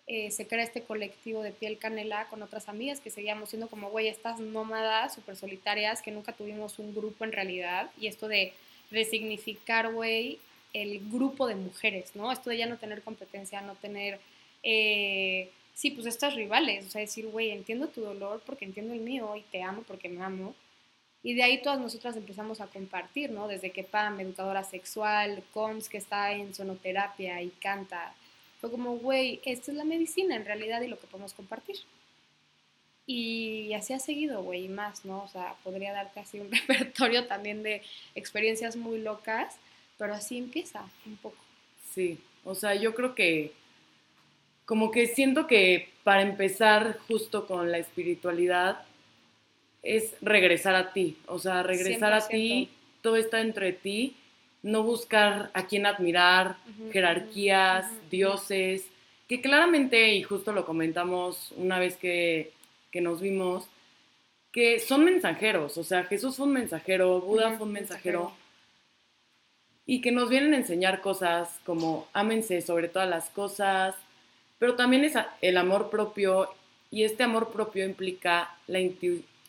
eh, 0.08 0.30
se 0.32 0.48
crea 0.48 0.64
este 0.64 0.84
colectivo 0.84 1.42
de 1.42 1.52
piel 1.52 1.78
canela 1.78 2.28
con 2.28 2.42
otras 2.42 2.68
amigas 2.68 3.00
que 3.00 3.10
seguíamos 3.10 3.50
siendo 3.50 3.70
como, 3.70 3.90
güey, 3.90 4.08
estas 4.08 4.40
nómadas 4.40 5.14
súper 5.14 5.36
solitarias 5.36 6.02
que 6.02 6.12
nunca 6.12 6.34
tuvimos 6.34 6.80
un 6.80 6.94
grupo 6.94 7.24
en 7.24 7.32
realidad 7.32 7.90
y 8.00 8.08
esto 8.08 8.28
de 8.28 8.54
resignificar, 8.92 9.94
güey, 9.94 10.40
el 10.74 11.00
grupo 11.10 11.48
de 11.48 11.56
mujeres, 11.56 12.16
¿no? 12.16 12.32
Esto 12.32 12.50
de 12.50 12.58
ya 12.58 12.66
no 12.66 12.78
tener 12.78 13.04
competencia, 13.04 13.62
no 13.62 13.76
tener, 13.76 14.20
eh, 14.64 15.50
sí, 15.74 15.92
pues 15.92 16.06
estas 16.08 16.36
rivales, 16.36 16.86
o 16.86 16.90
sea, 16.90 17.02
decir, 17.02 17.28
güey, 17.28 17.52
entiendo 17.52 17.88
tu 17.88 18.02
dolor 18.02 18.42
porque 18.46 18.66
entiendo 18.66 18.94
el 18.94 19.00
mío 19.02 19.36
y 19.36 19.42
te 19.52 19.64
amo 19.64 19.84
porque 19.88 20.10
me 20.10 20.24
amo. 20.24 20.56
Y 21.24 21.34
de 21.36 21.44
ahí 21.44 21.62
todas 21.62 21.80
nosotras 21.80 22.16
empezamos 22.16 22.62
a 22.62 22.68
compartir, 22.68 23.30
¿no? 23.32 23.48
Desde 23.48 23.72
que 23.72 23.84
Pam, 23.84 24.20
educadora 24.20 24.64
sexual, 24.64 25.44
Combs, 25.54 25.88
que 25.88 25.98
está 25.98 26.32
en 26.32 26.54
sonoterapia 26.56 27.42
y 27.42 27.50
canta. 27.50 28.16
Fue 28.60 28.72
como, 28.72 28.98
güey, 28.98 29.40
esta 29.46 29.72
es 29.72 29.78
la 29.78 29.84
medicina 29.84 30.36
en 30.36 30.46
realidad 30.46 30.82
y 30.82 30.88
lo 30.88 31.00
que 31.00 31.08
podemos 31.08 31.34
compartir. 31.34 31.78
Y 33.06 33.74
así 33.74 33.94
ha 33.94 34.00
seguido, 34.00 34.42
güey, 34.42 34.66
y 34.66 34.70
más, 34.70 35.06
¿no? 35.06 35.24
O 35.24 35.28
sea, 35.28 35.56
podría 35.64 35.94
dar 35.94 36.12
casi 36.14 36.40
un 36.40 36.52
repertorio 36.68 37.28
también 37.28 37.62
de 37.62 37.82
experiencias 38.16 38.76
muy 38.76 39.00
locas, 39.00 39.56
pero 39.98 40.14
así 40.14 40.38
empieza 40.38 40.84
un 41.06 41.18
poco. 41.18 41.38
Sí, 41.94 42.20
o 42.46 42.56
sea, 42.56 42.74
yo 42.76 42.96
creo 42.96 43.14
que 43.14 43.54
como 44.72 44.90
que 44.90 45.08
siento 45.08 45.48
que 45.48 45.90
para 46.06 46.22
empezar 46.22 46.98
justo 47.10 47.46
con 47.46 47.74
la 47.74 47.78
espiritualidad 47.78 48.84
es 49.84 50.16
regresar 50.22 50.76
a 50.76 50.94
ti, 50.94 51.18
o 51.28 51.40
sea, 51.40 51.62
regresar 51.62 52.14
a 52.14 52.26
ti, 52.26 52.70
todo 53.02 53.18
está 53.18 53.40
dentro 53.40 53.66
de 53.66 53.74
ti, 53.74 54.16
no 54.64 54.84
buscar 54.84 55.52
a 55.54 55.68
quién 55.68 55.86
admirar, 55.86 56.56
jerarquías, 56.94 57.86
dioses, 58.10 58.86
que 59.28 59.42
claramente, 59.42 60.14
y 60.14 60.24
justo 60.24 60.54
lo 60.54 60.66
comentamos 60.66 61.54
una 61.58 61.78
vez 61.78 61.98
que, 61.98 62.54
que, 62.92 63.02
nos 63.02 63.20
vimos, 63.20 63.68
que 64.54 64.80
son 64.80 65.04
mensajeros, 65.04 65.78
o 65.78 65.84
sea, 65.84 66.06
Jesús 66.06 66.38
fue 66.38 66.46
un 66.46 66.54
mensajero, 66.54 67.20
Buda 67.20 67.58
fue 67.58 67.68
un 67.68 67.74
mensajero, 67.74 68.32
y 69.86 70.00
que 70.00 70.14
nos 70.14 70.30
vienen 70.30 70.54
a 70.54 70.58
enseñar 70.60 71.02
cosas 71.02 71.60
como 71.66 72.08
ámense 72.14 72.62
sobre 72.62 72.88
todas 72.88 73.10
las 73.10 73.30
cosas, 73.32 73.98
pero 74.62 74.76
también 74.76 75.04
es 75.04 75.16
el 75.42 75.58
amor 75.58 75.90
propio, 75.90 76.48
y 76.92 77.04
este 77.04 77.24
amor 77.24 77.52
propio 77.52 77.84
implica 77.84 78.56
la 78.68 78.80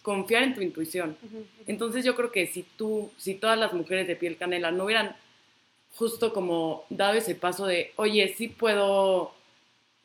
confiar 0.01 0.43
en 0.43 0.55
tu 0.55 0.63
intuición. 0.63 1.19
Entonces 1.67 2.03
yo 2.03 2.17
creo 2.17 2.33
que 2.33 2.47
si 2.47 2.63
tú, 2.63 3.11
si 3.19 3.35
todas 3.35 3.59
las 3.59 3.75
mujeres 3.75 4.07
de 4.07 4.17
piel 4.17 4.39
canela 4.39 4.71
no 4.71 4.85
hubieran 4.85 5.15
justo 5.97 6.33
como 6.33 6.87
dado 6.89 7.13
ese 7.13 7.35
paso 7.35 7.67
de, 7.67 7.93
oye, 7.97 8.35
sí 8.39 8.49
puedo 8.49 9.35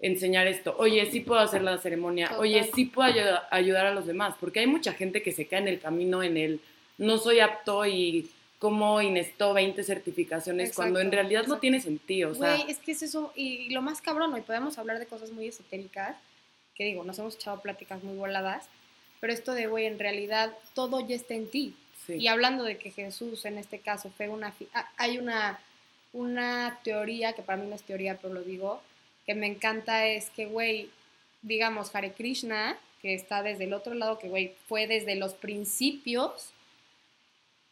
enseñar 0.02 0.46
esto, 0.46 0.76
oye, 0.78 1.10
sí 1.10 1.22
puedo 1.22 1.40
hacer 1.40 1.62
la 1.62 1.78
ceremonia, 1.78 2.38
oye, 2.38 2.70
sí 2.76 2.84
puedo 2.84 3.10
ayudar, 3.50 3.86
a 3.86 3.94
los 3.94 4.08
demás, 4.08 4.36
porque 4.38 4.60
hay 4.60 4.68
mucha 4.68 4.92
gente 4.92 5.22
que 5.24 5.32
se 5.32 5.48
cae 5.48 5.60
en 5.60 5.70
el 5.70 5.80
camino 5.80 6.22
en 6.22 6.36
el 6.36 6.60
no 6.98 7.18
soy 7.18 7.40
apto 7.40 7.86
y 7.86 8.30
como 8.60 9.02
inestó 9.02 9.54
20 9.54 9.84
certificaciones 9.84 10.74
cuando 10.74 11.00
en 11.00 11.12
realidad 11.12 11.46
no 11.46 11.60
tiene 11.60 11.80
sentido. 11.80 12.32
O 12.32 12.36
sea, 12.36 12.56
es 12.56 12.80
que 12.80 12.94
es 12.94 13.04
eso, 13.04 13.32
y 13.36 13.70
lo 13.70 13.82
más 13.82 14.02
cabrón, 14.02 14.36
y 14.38 14.42
podemos 14.42 14.78
hablar 14.78 15.00
de 15.00 15.06
cosas 15.06 15.32
muy 15.32 15.48
esotéricas, 15.48 16.16
que 16.74 16.86
digo, 16.86 17.04
nos 17.04 17.20
hemos 17.20 17.36
echado 17.36 17.62
pláticas 17.62 18.04
muy 18.04 18.18
voladas, 18.18 18.66
pero 19.20 19.34
esto 19.34 19.54
de, 19.54 19.68
güey, 19.68 19.86
en 19.86 20.00
realidad 20.00 20.54
todo 20.74 21.06
ya 21.08 21.16
está 21.16 21.34
en 21.34 21.50
ti. 21.50 21.76
Y 22.08 22.28
hablando 22.28 22.64
de 22.64 22.78
que 22.78 22.92
Jesús 22.92 23.44
en 23.46 23.58
este 23.58 23.80
caso 23.80 24.10
fue 24.16 24.30
una... 24.30 24.54
Ah, 24.74 24.90
hay 24.96 25.18
una, 25.18 25.60
una 26.14 26.80
teoría, 26.84 27.34
que 27.34 27.42
para 27.42 27.62
mí 27.62 27.68
no 27.68 27.76
es 27.76 27.84
teoría, 27.84 28.18
pero 28.18 28.34
lo 28.34 28.42
digo, 28.44 28.82
que 29.26 29.36
me 29.36 29.48
encanta 29.48 30.08
es 30.08 30.30
que, 30.30 30.46
güey, 30.46 30.90
digamos, 31.42 31.94
Hare 31.94 32.14
Krishna, 32.14 32.78
que 33.02 33.14
está 33.14 33.44
desde 33.44 33.66
el 33.66 33.74
otro 33.74 33.94
lado, 33.94 34.20
que, 34.20 34.30
güey, 34.30 34.54
fue 34.68 34.88
desde 34.88 35.16
los 35.16 35.34
principios, 35.34 36.52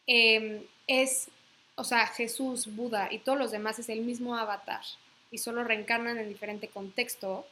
em, 0.06 0.62
es, 0.86 1.28
o 1.74 1.84
sea, 1.84 2.06
Jesús, 2.06 2.74
Buda 2.74 3.08
y 3.10 3.18
todos 3.18 3.38
los 3.38 3.50
demás 3.50 3.78
es 3.78 3.88
el 3.88 4.02
mismo 4.02 4.36
avatar 4.36 4.82
y 5.30 5.38
solo 5.38 5.64
reencarnan 5.64 6.18
en 6.18 6.28
diferente 6.28 6.68
contexto 6.68 7.46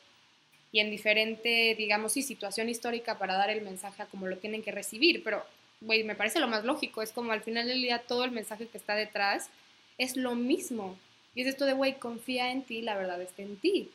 y 0.73 0.81
en 0.81 0.91
diferente, 0.91 1.75
digamos, 1.77 2.13
sí, 2.13 2.23
situación 2.23 2.69
histórica 2.69 3.19
para 3.19 3.35
dar 3.35 3.51
el 3.51 3.63
mensaje 3.63 4.03
a 4.03 4.07
como 4.07 4.27
lo 4.27 4.39
tienen 4.39 4.63
que 4.63 4.73
recibir, 4.73 5.23
pero, 5.23 5.45
güey, 5.81 6.03
me 6.03 6.17
parece 6.17 6.41
lo 6.41 6.49
más 6.49 6.65
lógico, 6.65 7.03
es 7.03 7.13
como 7.13 7.33
al 7.33 7.43
final 7.43 7.67
del 7.67 7.81
día 7.81 8.01
todo 8.01 8.25
el 8.25 8.33
mensaje 8.33 8.67
que 8.67 8.79
está 8.79 8.95
detrás 8.95 9.51
es 9.99 10.17
lo 10.17 10.35
mismo. 10.35 10.99
Y 11.35 11.43
es 11.43 11.49
esto 11.49 11.67
de, 11.67 11.73
güey, 11.73 11.99
confía 11.99 12.51
en 12.51 12.63
ti, 12.63 12.83
la 12.83 12.97
verdad 12.97 13.21
está 13.21 13.43
en 13.43 13.57
ti. 13.57 13.91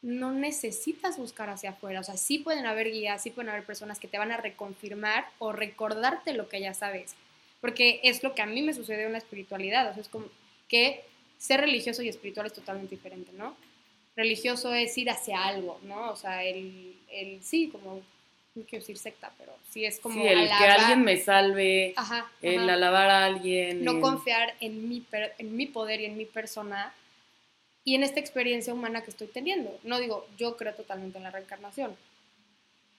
No 0.00 0.32
necesitas 0.32 1.16
buscar 1.16 1.48
hacia 1.48 1.70
afuera, 1.70 2.00
o 2.00 2.04
sea, 2.04 2.16
sí 2.16 2.38
pueden 2.38 2.66
haber 2.66 2.90
guías, 2.90 3.22
sí 3.22 3.30
pueden 3.30 3.50
haber 3.50 3.64
personas 3.64 4.00
que 4.00 4.08
te 4.08 4.18
van 4.18 4.32
a 4.32 4.36
reconfirmar 4.36 5.26
o 5.38 5.52
recordarte 5.52 6.32
lo 6.32 6.48
que 6.48 6.60
ya 6.60 6.74
sabes, 6.74 7.14
porque 7.62 8.00
es 8.02 8.22
lo 8.22 8.34
que 8.34 8.42
a 8.42 8.46
mí 8.46 8.60
me 8.60 8.74
sucedió 8.74 9.06
en 9.06 9.12
la 9.12 9.18
espiritualidad, 9.18 9.88
o 9.90 9.94
sea, 9.94 10.02
es 10.02 10.08
como 10.08 10.26
que 10.68 11.02
ser 11.38 11.62
religioso 11.62 12.02
y 12.02 12.10
espiritual 12.10 12.46
es 12.46 12.52
totalmente 12.52 12.94
diferente, 12.94 13.32
¿no? 13.32 13.56
religioso 14.16 14.72
es 14.74 14.96
ir 14.98 15.10
hacia 15.10 15.44
algo, 15.44 15.80
¿no? 15.84 16.10
O 16.10 16.16
sea, 16.16 16.44
el, 16.44 16.96
el 17.10 17.42
sí, 17.42 17.68
como, 17.68 18.02
no 18.54 18.62
quiero 18.64 18.82
decir 18.82 18.98
secta, 18.98 19.32
pero 19.38 19.52
sí 19.70 19.84
es 19.84 19.98
como... 20.00 20.20
Sí, 20.20 20.26
el 20.26 20.48
que 20.48 20.64
alguien 20.64 21.02
me 21.02 21.16
salve, 21.16 21.94
el 22.42 22.68
alabar 22.68 23.10
a 23.10 23.24
alguien. 23.24 23.84
No 23.84 24.00
confiar 24.00 24.54
en 24.60 24.88
mi, 24.88 25.04
en 25.38 25.56
mi 25.56 25.66
poder 25.66 26.00
y 26.00 26.06
en 26.06 26.16
mi 26.16 26.26
persona 26.26 26.92
y 27.84 27.94
en 27.94 28.04
esta 28.04 28.20
experiencia 28.20 28.72
humana 28.72 29.02
que 29.02 29.10
estoy 29.10 29.26
teniendo. 29.26 29.76
No 29.82 29.98
digo, 29.98 30.26
yo 30.36 30.56
creo 30.56 30.74
totalmente 30.74 31.18
en 31.18 31.24
la 31.24 31.30
reencarnación, 31.30 31.96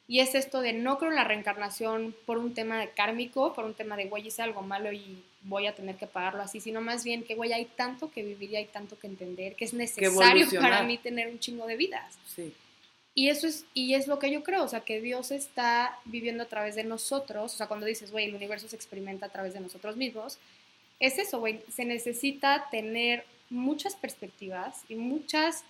y 0.08 0.20
es 0.20 0.36
esto 0.36 0.62
de 0.62 0.74
no 0.74 0.98
creo 0.98 1.12
en 1.12 1.16
la 1.16 1.24
reencarnación 1.24 2.16
por 2.26 2.38
un 2.38 2.54
tema 2.54 2.80
de 2.80 2.90
kármico, 2.90 3.54
por 3.54 3.66
un 3.66 3.74
tema 3.74 3.96
de, 3.96 4.06
güey, 4.06 4.28
hice 4.28 4.42
algo 4.42 4.62
malo 4.62 4.92
y 4.92 5.24
voy 5.44 5.68
a 5.68 5.76
tener 5.76 5.96
que 5.96 6.08
pagarlo 6.08 6.42
así, 6.42 6.60
sino 6.60 6.82
más 6.82 7.04
bien 7.04 7.24
que, 7.24 7.36
güey, 7.36 7.54
hay 7.54 7.66
tanto 7.66 8.12
que 8.12 8.24
vivir 8.24 8.52
y 8.52 8.56
hay 8.58 8.66
tanto 8.66 9.00
que 9.00 9.08
entender 9.08 9.56
que 9.56 9.66
es 9.66 9.74
necesario 9.74 10.48
para 10.62 10.84
mí 10.84 10.98
tener 10.98 11.28
un 11.28 11.40
chingo 11.40 11.68
de 11.68 11.78
vidas. 11.78 12.18
Sí. 12.28 12.54
Y 13.16 13.30
eso 13.30 13.48
es, 13.48 13.66
y 13.74 13.94
es 13.94 14.08
lo 14.08 14.20
que 14.20 14.32
yo 14.32 14.44
creo, 14.44 14.64
o 14.64 14.68
sea, 14.68 14.82
que 14.82 15.00
Dios 15.00 15.32
está 15.32 16.00
viviendo 16.06 16.44
a 16.44 16.48
través 16.48 16.76
de 16.76 16.84
nosotros, 16.84 17.54
o 17.54 17.58
sea, 17.58 17.68
cuando 17.68 17.86
dices, 17.86 18.12
güey, 18.12 18.26
el 18.26 18.36
universo 18.36 18.68
se 18.68 18.76
experimenta 18.76 19.28
a 19.28 19.30
través 19.30 19.54
de 19.54 19.60
nosotros 19.60 19.96
mismos, 19.96 20.40
es 21.00 21.20
eso, 21.20 21.40
güey, 21.40 21.62
se 21.72 21.86
necesita 21.86 22.68
tener 22.72 23.24
muchas 23.50 23.96
perspectivas 23.96 24.84
y 24.90 24.96
muchas 24.96 25.64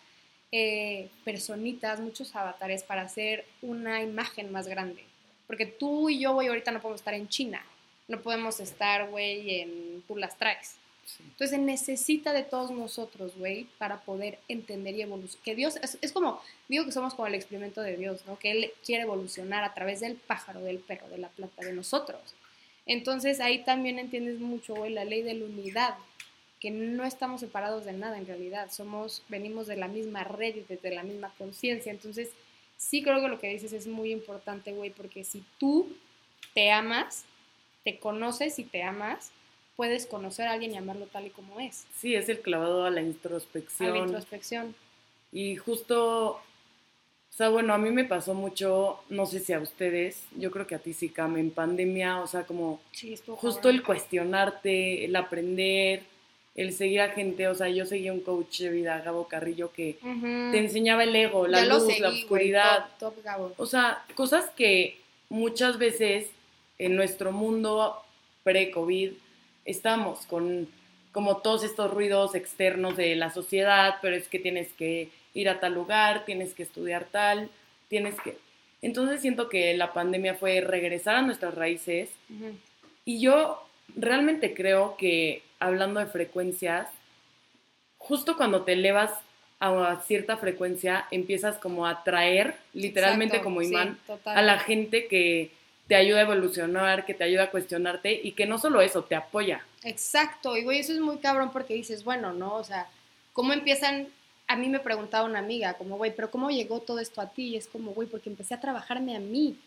eh, 0.56 1.10
personitas, 1.26 2.00
muchos 2.00 2.36
avatares 2.36 2.84
para 2.84 3.02
hacer 3.02 3.44
una 3.64 4.04
imagen 4.04 4.52
más 4.52 4.68
grande. 4.68 5.04
Porque 5.48 5.66
tú 5.66 6.12
y 6.12 6.20
yo, 6.20 6.36
güey, 6.36 6.48
ahorita 6.48 6.70
no 6.70 6.80
podemos 6.80 7.02
estar 7.02 7.16
en 7.16 7.28
China, 7.28 7.66
no 8.08 8.22
podemos 8.22 8.60
estar, 8.60 9.10
güey, 9.10 9.62
en 9.62 10.04
tú 10.08 10.16
las 10.16 10.38
traes. 10.38 10.76
Entonces 11.20 11.58
necesita 11.58 12.34
de 12.34 12.44
todos 12.44 12.70
nosotros, 12.70 13.34
güey, 13.36 13.66
para 13.80 14.02
poder 14.02 14.38
entender 14.48 14.94
y 14.94 15.02
evolucionar. 15.02 15.44
Que 15.44 15.56
Dios, 15.56 15.78
es, 15.78 15.98
es, 16.02 16.12
como, 16.12 16.40
digo 16.70 16.86
que 16.86 16.92
somos 16.92 17.16
como 17.16 17.28
el 17.28 17.34
experimento 17.34 17.82
de 17.82 17.98
Dios, 17.98 18.22
¿no? 18.28 18.38
Que 18.38 18.52
Él 18.52 18.72
quiere 18.86 19.04
evolucionar 19.04 19.64
a 19.64 19.74
través 19.74 20.02
del 20.02 20.18
pájaro, 20.18 20.62
del 20.62 20.78
perro, 20.78 21.10
de 21.10 21.18
la 21.18 21.30
planta, 21.30 21.66
de 21.66 21.74
nosotros. 21.74 22.22
Entonces 22.86 23.40
ahí 23.40 23.64
también 23.64 23.98
entiendes 23.98 24.40
mucho, 24.40 24.76
güey, 24.76 24.94
la 24.94 25.04
ley 25.04 25.24
de 25.24 25.34
la 25.34 25.46
unidad 25.46 25.96
que 26.64 26.72
no 26.72 27.04
estamos 27.04 27.42
separados 27.42 27.84
de 27.84 27.92
nada 27.92 28.18
en 28.18 28.26
realidad, 28.26 28.72
somos, 28.72 29.22
venimos 29.28 29.68
de 29.68 29.76
la 29.76 29.90
misma 29.90 30.24
red 30.24 30.56
y 30.56 30.62
de 30.62 30.96
la 30.96 31.04
misma 31.04 31.30
conciencia, 31.38 31.92
entonces 31.92 32.30
sí 32.78 33.04
creo 33.04 33.20
que 33.20 33.28
lo 33.28 33.38
que 33.38 33.50
dices 33.50 33.74
es 33.74 33.86
muy 33.86 34.14
importante, 34.14 34.72
güey, 34.72 34.90
porque 34.90 35.26
si 35.26 35.44
tú 35.58 35.90
te 36.54 36.72
amas, 36.72 37.26
te 37.84 38.00
conoces 38.00 38.60
y 38.60 38.64
te 38.64 38.82
amas, 38.82 39.32
puedes 39.76 40.06
conocer 40.06 40.48
a 40.48 40.54
alguien 40.54 40.72
y 40.72 40.78
amarlo 40.78 41.08
tal 41.08 41.28
y 41.28 41.32
como 41.32 41.60
es. 41.60 41.86
Sí, 41.98 42.16
es 42.16 42.30
el 42.30 42.40
clavado 42.40 42.86
a 42.86 42.90
la 42.90 43.02
introspección. 43.02 43.90
A 43.90 43.98
la 43.98 44.00
introspección. 44.00 44.74
Y 45.34 45.58
justo, 45.58 46.28
o 46.36 46.42
sea, 47.30 47.50
bueno, 47.50 47.74
a 47.74 47.78
mí 47.78 47.90
me 47.90 48.06
pasó 48.06 48.36
mucho, 48.36 49.04
no 49.10 49.26
sé 49.26 49.42
si 49.42 49.52
a 49.52 49.60
ustedes, 49.60 50.24
yo 50.38 50.50
creo 50.50 50.66
que 50.66 50.76
a 50.76 50.80
ti 50.80 50.94
sí, 50.94 51.10
Cam, 51.10 51.36
en 51.36 51.52
pandemia, 51.52 52.22
o 52.22 52.28
sea, 52.28 52.46
como 52.46 52.80
justo 53.36 53.68
el 53.68 53.84
cuestionarte, 53.84 55.04
el 55.04 55.14
aprender, 55.18 56.13
el 56.56 56.72
seguir 56.74 57.02
a 57.02 57.10
gente, 57.10 57.48
o 57.48 57.56
sea, 57.56 57.68
yo 57.70 57.86
seguía 57.86 58.14
un 58.14 58.22
coach 58.22 58.60
de 58.60 58.70
vida, 58.70 59.02
Gabo 59.02 59.28
Carrillo, 59.28 59.72
que 59.74 59.98
te 60.02 60.58
enseñaba 60.58 61.04
el 61.04 61.16
ego, 61.16 61.48
la 61.48 61.66
luz, 61.66 62.00
la 62.00 62.10
oscuridad. 62.10 62.86
O 63.58 63.66
sea, 63.66 64.04
cosas 64.16 64.50
que 64.52 64.98
muchas 65.30 65.80
veces 65.80 66.30
en 66.78 66.96
nuestro 66.96 67.32
mundo 67.32 67.98
pre-COVID 68.44 69.14
estamos 69.66 70.26
con 70.28 70.68
como 71.12 71.38
todos 71.38 71.64
estos 71.64 71.92
ruidos 71.92 72.34
externos 72.34 72.98
de 72.98 73.16
la 73.16 73.32
sociedad, 73.32 73.98
pero 74.02 74.16
es 74.16 74.28
que 74.28 74.40
tienes 74.40 74.74
que 74.74 75.10
ir 75.36 75.48
a 75.48 75.60
tal 75.60 75.76
lugar, 75.76 76.26
tienes 76.26 76.56
que 76.56 76.64
estudiar 76.64 77.06
tal, 77.06 77.50
tienes 77.88 78.20
que... 78.22 78.38
Entonces 78.82 79.22
siento 79.22 79.48
que 79.48 79.78
la 79.78 79.94
pandemia 79.94 80.34
fue 80.34 80.60
regresar 80.62 81.16
a 81.16 81.22
nuestras 81.22 81.54
raíces 81.54 82.10
y 83.06 83.22
yo 83.22 83.64
realmente 83.96 84.54
creo 84.54 84.96
que 84.98 85.44
hablando 85.60 86.00
de 86.00 86.08
frecuencias, 86.08 86.88
justo 87.98 88.38
cuando 88.38 88.64
te 88.64 88.74
elevas 88.74 89.12
a 89.60 90.02
cierta 90.06 90.36
frecuencia, 90.36 91.08
empiezas 91.10 91.58
como 91.58 91.86
a 91.88 91.92
atraer, 91.92 92.58
literalmente 92.74 93.42
como 93.42 93.62
imán, 93.62 93.98
a 94.26 94.42
la 94.42 94.60
gente 94.60 95.08
que, 95.08 95.52
te 95.88 95.96
ayuda 95.96 96.20
a 96.20 96.24
evolucionar, 96.24 97.06
que 97.06 97.14
te 97.14 97.24
ayuda 97.24 97.44
a 97.44 97.52
cuestionarte 97.52 98.20
y 98.24 98.32
que 98.34 98.46
no 98.46 98.58
solo 98.58 98.82
eso, 98.82 99.04
te 99.04 99.16
apoya. 99.16 99.66
Exacto, 99.84 100.56
y 100.56 100.64
güey, 100.64 100.80
eso 100.80 100.94
es 100.94 101.00
muy 101.00 101.18
cabrón 101.18 101.52
porque 101.52 101.74
dices, 101.74 102.04
bueno, 102.04 102.34
¿no? 102.34 102.56
O 102.56 102.64
sea, 102.64 102.88
¿cómo 103.34 103.54
empiezan? 103.54 104.08
A 104.48 104.56
mí 104.56 104.70
me 104.70 104.80
preguntaba 104.80 105.26
una 105.26 105.40
amiga, 105.40 105.74
como, 105.74 105.98
güey, 105.98 106.16
pero 106.16 106.32
¿cómo 106.32 106.50
llegó 106.50 106.80
todo 106.80 107.00
esto 107.00 107.22
a 107.22 107.30
ti? 107.30 107.50
Y 107.50 107.58
es 107.58 107.68
como, 107.68 107.94
güey, 107.94 108.08
porque 108.08 108.30
empecé 108.30 108.54
a 108.54 108.62
trabajarme 108.62 109.16
a 109.16 109.20
mí. 109.20 109.58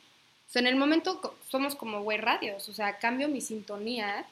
O 0.47 0.51
sea, 0.51 0.61
en 0.61 0.69
el 0.69 0.77
momento 0.77 1.37
somos 1.49 1.75
como, 1.75 2.03
güey, 2.03 2.19
radios, 2.19 2.69
o 2.69 2.73
sea, 2.73 2.99
cambio 2.99 3.29
mi 3.29 3.41
sintonía, 3.41 4.27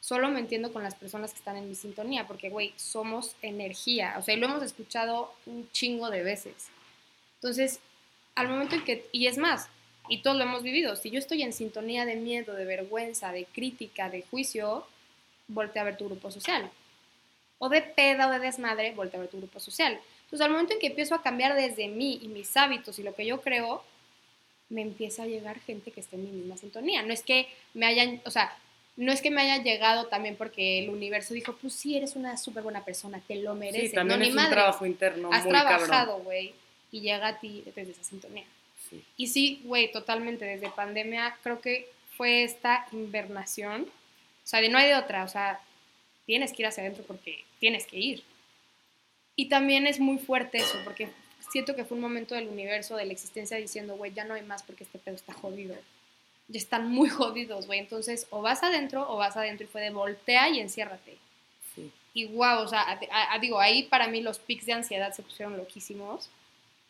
solo 0.00 0.28
me 0.28 0.38
entiendo 0.38 0.72
con 0.72 0.82
las 0.82 0.94
personas 0.94 1.32
que 1.32 1.38
están 1.38 1.56
en 1.56 1.68
mi 1.68 1.74
sintonía, 1.74 2.26
porque, 2.26 2.48
güey, 2.48 2.72
somos 2.76 3.34
energía, 3.42 4.14
o 4.18 4.22
sea, 4.22 4.34
y 4.34 4.38
lo 4.38 4.46
hemos 4.46 4.62
escuchado 4.62 5.32
un 5.46 5.68
chingo 5.72 6.10
de 6.10 6.22
veces. 6.22 6.68
Entonces, 7.34 7.80
al 8.36 8.48
momento 8.48 8.76
en 8.76 8.84
que, 8.84 9.08
y 9.12 9.26
es 9.26 9.38
más, 9.38 9.68
y 10.08 10.22
todos 10.22 10.36
lo 10.36 10.44
hemos 10.44 10.62
vivido, 10.62 10.94
si 10.94 11.10
yo 11.10 11.18
estoy 11.18 11.42
en 11.42 11.52
sintonía 11.52 12.04
de 12.04 12.16
miedo, 12.16 12.54
de 12.54 12.64
vergüenza, 12.64 13.32
de 13.32 13.44
crítica, 13.46 14.08
de 14.08 14.22
juicio, 14.22 14.86
voltea 15.48 15.82
a 15.82 15.86
ver 15.86 15.96
tu 15.96 16.06
grupo 16.06 16.30
social. 16.30 16.70
O 17.58 17.68
de 17.68 17.82
peda 17.82 18.28
o 18.28 18.30
de 18.30 18.38
desmadre, 18.38 18.92
voltea 18.92 19.18
a 19.18 19.22
ver 19.22 19.30
tu 19.30 19.38
grupo 19.38 19.58
social. 19.58 19.98
Entonces, 20.24 20.44
al 20.44 20.52
momento 20.52 20.74
en 20.74 20.78
que 20.78 20.88
empiezo 20.88 21.14
a 21.14 21.22
cambiar 21.22 21.54
desde 21.54 21.88
mí 21.88 22.20
y 22.22 22.28
mis 22.28 22.56
hábitos 22.56 22.98
y 22.98 23.02
lo 23.02 23.14
que 23.14 23.26
yo 23.26 23.40
creo, 23.40 23.82
me 24.68 24.82
empieza 24.82 25.22
a 25.22 25.26
llegar 25.26 25.60
gente 25.60 25.90
que 25.90 26.00
esté 26.00 26.16
en 26.16 26.24
mi 26.24 26.30
misma 26.30 26.56
sintonía. 26.56 27.02
No 27.02 27.12
es 27.12 27.22
que 27.22 27.48
me 27.74 27.86
hayan, 27.86 28.20
o 28.24 28.30
sea, 28.30 28.56
no 28.96 29.12
es 29.12 29.20
que 29.20 29.30
me 29.30 29.42
haya 29.42 29.62
llegado 29.62 30.06
también 30.06 30.36
porque 30.36 30.78
el 30.80 30.90
universo 30.90 31.34
dijo, 31.34 31.56
pues 31.60 31.74
sí, 31.74 31.96
eres 31.96 32.16
una 32.16 32.36
súper 32.36 32.62
buena 32.62 32.84
persona, 32.84 33.20
te 33.26 33.36
lo 33.36 33.54
mereces. 33.54 33.90
Sí, 33.90 33.94
también 33.94 34.18
no, 34.18 34.24
es 34.24 34.30
ni 34.30 34.36
un 34.36 34.42
madre. 34.42 34.54
trabajo 34.54 34.86
interno 34.86 35.30
Has 35.32 35.44
muy 35.44 35.52
trabajado, 35.52 36.18
güey, 36.20 36.54
y 36.90 37.00
llega 37.00 37.28
a 37.28 37.38
ti 37.38 37.62
desde 37.66 37.92
esa 37.92 38.04
sintonía. 38.04 38.44
Sí. 38.88 39.02
Y 39.16 39.26
sí, 39.28 39.60
güey, 39.64 39.92
totalmente, 39.92 40.44
desde 40.44 40.70
pandemia 40.70 41.36
creo 41.42 41.60
que 41.60 41.88
fue 42.16 42.42
esta 42.42 42.86
invernación, 42.92 43.82
o 43.82 44.46
sea, 44.46 44.60
de 44.60 44.68
no 44.68 44.78
hay 44.78 44.88
de 44.88 44.94
otra, 44.94 45.24
o 45.24 45.28
sea, 45.28 45.60
tienes 46.24 46.52
que 46.52 46.62
ir 46.62 46.66
hacia 46.66 46.82
adentro 46.82 47.04
porque 47.06 47.44
tienes 47.60 47.86
que 47.86 47.98
ir. 47.98 48.22
Y 49.34 49.48
también 49.48 49.86
es 49.86 50.00
muy 50.00 50.18
fuerte 50.18 50.58
eso, 50.58 50.78
porque 50.84 51.08
siento 51.56 51.74
que 51.74 51.84
fue 51.86 51.94
un 51.96 52.02
momento 52.02 52.34
del 52.34 52.48
universo, 52.48 52.96
de 52.96 53.06
la 53.06 53.12
existencia, 53.12 53.56
diciendo, 53.56 53.96
güey, 53.96 54.12
ya 54.12 54.24
no 54.24 54.34
hay 54.34 54.42
más 54.42 54.62
porque 54.62 54.84
este 54.84 54.98
pedo 54.98 55.14
está 55.14 55.32
jodido. 55.32 55.74
Ya 56.48 56.58
están 56.58 56.90
muy 56.90 57.08
jodidos, 57.08 57.66
güey. 57.66 57.78
Entonces, 57.80 58.26
o 58.30 58.42
vas 58.42 58.62
adentro 58.62 59.10
o 59.10 59.16
vas 59.16 59.36
adentro 59.38 59.64
y 59.66 59.68
fue 59.70 59.80
de 59.80 59.88
voltea 59.90 60.50
y 60.50 60.60
enciérrate. 60.60 61.16
Sí. 61.74 61.90
Y 62.12 62.26
wow, 62.26 62.58
o 62.60 62.68
sea, 62.68 62.82
a- 62.82 63.00
a- 63.10 63.34
a- 63.34 63.38
digo, 63.38 63.58
ahí 63.58 63.84
para 63.84 64.06
mí 64.08 64.20
los 64.20 64.38
pics 64.38 64.66
de 64.66 64.74
ansiedad 64.74 65.12
se 65.14 65.22
pusieron 65.22 65.56
loquísimos, 65.56 66.28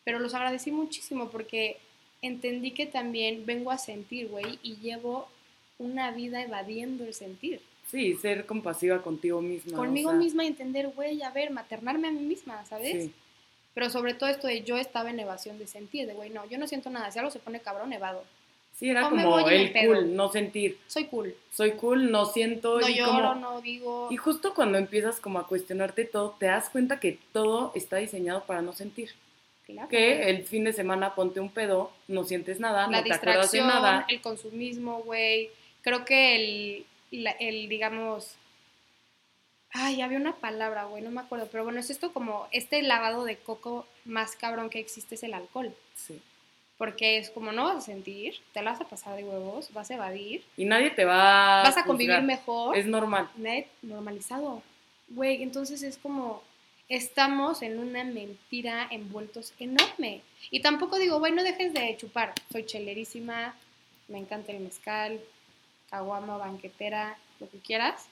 pero 0.03 0.19
los 0.19 0.33
agradecí 0.33 0.69
muchísimo 0.71 1.29
porque 1.29 1.77
entendí 2.21 2.71
que 2.71 2.85
también 2.87 3.45
vengo 3.45 3.71
a 3.71 3.77
sentir, 3.77 4.27
güey, 4.27 4.59
y 4.63 4.75
llevo 4.77 5.29
una 5.79 6.11
vida 6.11 6.41
evadiendo 6.43 7.05
el 7.05 7.13
sentir. 7.13 7.61
Sí, 7.89 8.15
ser 8.15 8.45
compasiva 8.45 9.01
contigo 9.01 9.41
misma. 9.41 9.73
o 9.77 9.81
Conmigo 9.81 10.09
sea, 10.11 10.19
misma 10.19 10.43
y 10.43 10.47
entender, 10.47 10.89
güey, 10.89 11.21
a 11.23 11.29
ver, 11.29 11.51
maternarme 11.51 12.09
a 12.09 12.11
mí 12.11 12.19
misma, 12.21 12.65
¿sabes? 12.65 13.05
Sí. 13.05 13.13
Pero 13.77 13.91
sobre 13.91 14.15
todo 14.15 14.27
esto 14.27 14.47
de 14.47 14.63
yo 14.63 14.75
estaba 14.75 15.11
en 15.11 15.19
evasión 15.19 15.59
de 15.59 15.67
sentir, 15.67 16.07
de, 16.07 16.15
güey, 16.15 16.31
no, 16.31 16.49
yo 16.49 16.57
no 16.57 16.67
siento 16.67 16.89
nada, 16.89 17.11
si 17.11 17.19
algo 17.19 17.29
se 17.29 17.37
pone 17.37 17.59
cabrón, 17.59 17.93
evado. 17.93 18.23
Sí, 18.73 18.89
era 18.89 19.05
O 19.05 19.11
como 19.11 19.37
el 19.47 19.71
cool, 19.71 20.15
no 20.15 20.31
sentir. 20.31 20.79
Soy 20.87 21.05
cool. 21.05 21.35
Soy 21.51 21.73
cool, 21.73 22.09
no 22.09 22.25
siento. 22.25 22.79
No 22.79 22.89
y 22.89 22.95
lloro, 22.95 23.11
como- 23.11 23.35
no 23.35 23.61
digo. 23.61 24.07
Y 24.09 24.17
justo 24.17 24.55
cuando 24.55 24.79
empiezas 24.79 25.19
como 25.19 25.37
a 25.37 25.45
cuestionarte 25.45 26.05
todo, 26.05 26.35
te 26.39 26.47
das 26.47 26.71
cuenta 26.71 26.99
que 26.99 27.19
todo 27.31 27.71
está 27.75 27.97
diseñado 27.97 28.45
para 28.45 28.63
no 28.63 28.73
sentir. 28.73 29.11
Claro. 29.67 29.89
Que 29.89 30.31
el 30.31 30.43
fin 30.43 30.63
de 30.63 30.73
semana 30.73 31.13
ponte 31.13 31.39
un 31.39 31.51
pedo, 31.51 31.91
no 32.07 32.23
sientes 32.23 32.59
nada, 32.59 32.87
la 32.87 32.97
no 32.97 33.03
te 33.03 33.13
acuerdas 33.13 33.51
de 33.51 33.59
nada. 33.59 34.05
el 34.09 34.21
consumismo, 34.21 35.03
güey. 35.03 35.51
Creo 35.83 36.03
que 36.03 36.81
el, 37.11 37.27
el, 37.39 37.69
digamos, 37.69 38.31
ay, 39.73 40.01
había 40.01 40.17
una 40.17 40.35
palabra, 40.35 40.85
güey, 40.85 41.03
no 41.03 41.11
me 41.11 41.21
acuerdo, 41.21 41.47
pero 41.51 41.63
bueno, 41.63 41.79
es 41.79 41.89
esto 41.89 42.13
como, 42.13 42.47
este 42.51 42.81
lavado 42.81 43.23
de 43.25 43.37
coco 43.37 43.85
más 44.05 44.35
cabrón 44.35 44.69
que 44.69 44.79
existe 44.79 45.15
es 45.15 45.23
el 45.23 45.33
alcohol. 45.33 45.73
Sí. 45.95 46.21
Porque 46.77 47.17
es 47.17 47.31
como 47.31 47.51
no 47.51 47.63
vas 47.63 47.77
a 47.77 47.81
sentir, 47.81 48.35
te 48.53 48.61
la 48.61 48.71
vas 48.71 48.81
a 48.81 48.87
pasar 48.87 49.15
de 49.15 49.23
huevos, 49.23 49.73
vas 49.73 49.89
a 49.89 49.95
evadir, 49.95 50.43
Y 50.57 50.65
nadie 50.65 50.91
te 50.91 51.05
va 51.05 51.63
vas 51.63 51.77
a 51.77 51.85
convivir 51.85 52.15
juzgar. 52.15 52.23
mejor. 52.23 52.77
Es 52.77 52.85
normal. 52.85 53.29
Normalizado. 53.81 54.61
Güey, 55.09 55.41
entonces 55.41 55.81
es 55.81 55.97
como 55.97 56.43
estamos 56.89 57.61
en 57.61 57.79
una 57.79 58.03
mentira 58.03 58.87
envueltos 58.91 59.53
enorme. 59.59 60.21
Y 60.51 60.61
tampoco 60.61 60.97
digo, 60.97 61.19
güey, 61.19 61.33
no 61.33 61.43
dejes 61.43 61.73
de 61.73 61.97
chupar. 61.97 62.33
Soy 62.51 62.65
chelerísima, 62.65 63.55
me 64.07 64.19
encanta 64.19 64.51
el 64.51 64.59
mezcal, 64.59 65.19
caguama, 65.89 66.37
banquetera, 66.37 67.17
lo 67.39 67.49
que 67.49 67.57
quieras. 67.57 68.07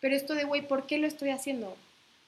Pero 0.00 0.14
esto 0.14 0.34
de, 0.34 0.44
güey, 0.44 0.66
¿por 0.66 0.86
qué 0.86 0.98
lo 0.98 1.06
estoy 1.06 1.30
haciendo? 1.30 1.76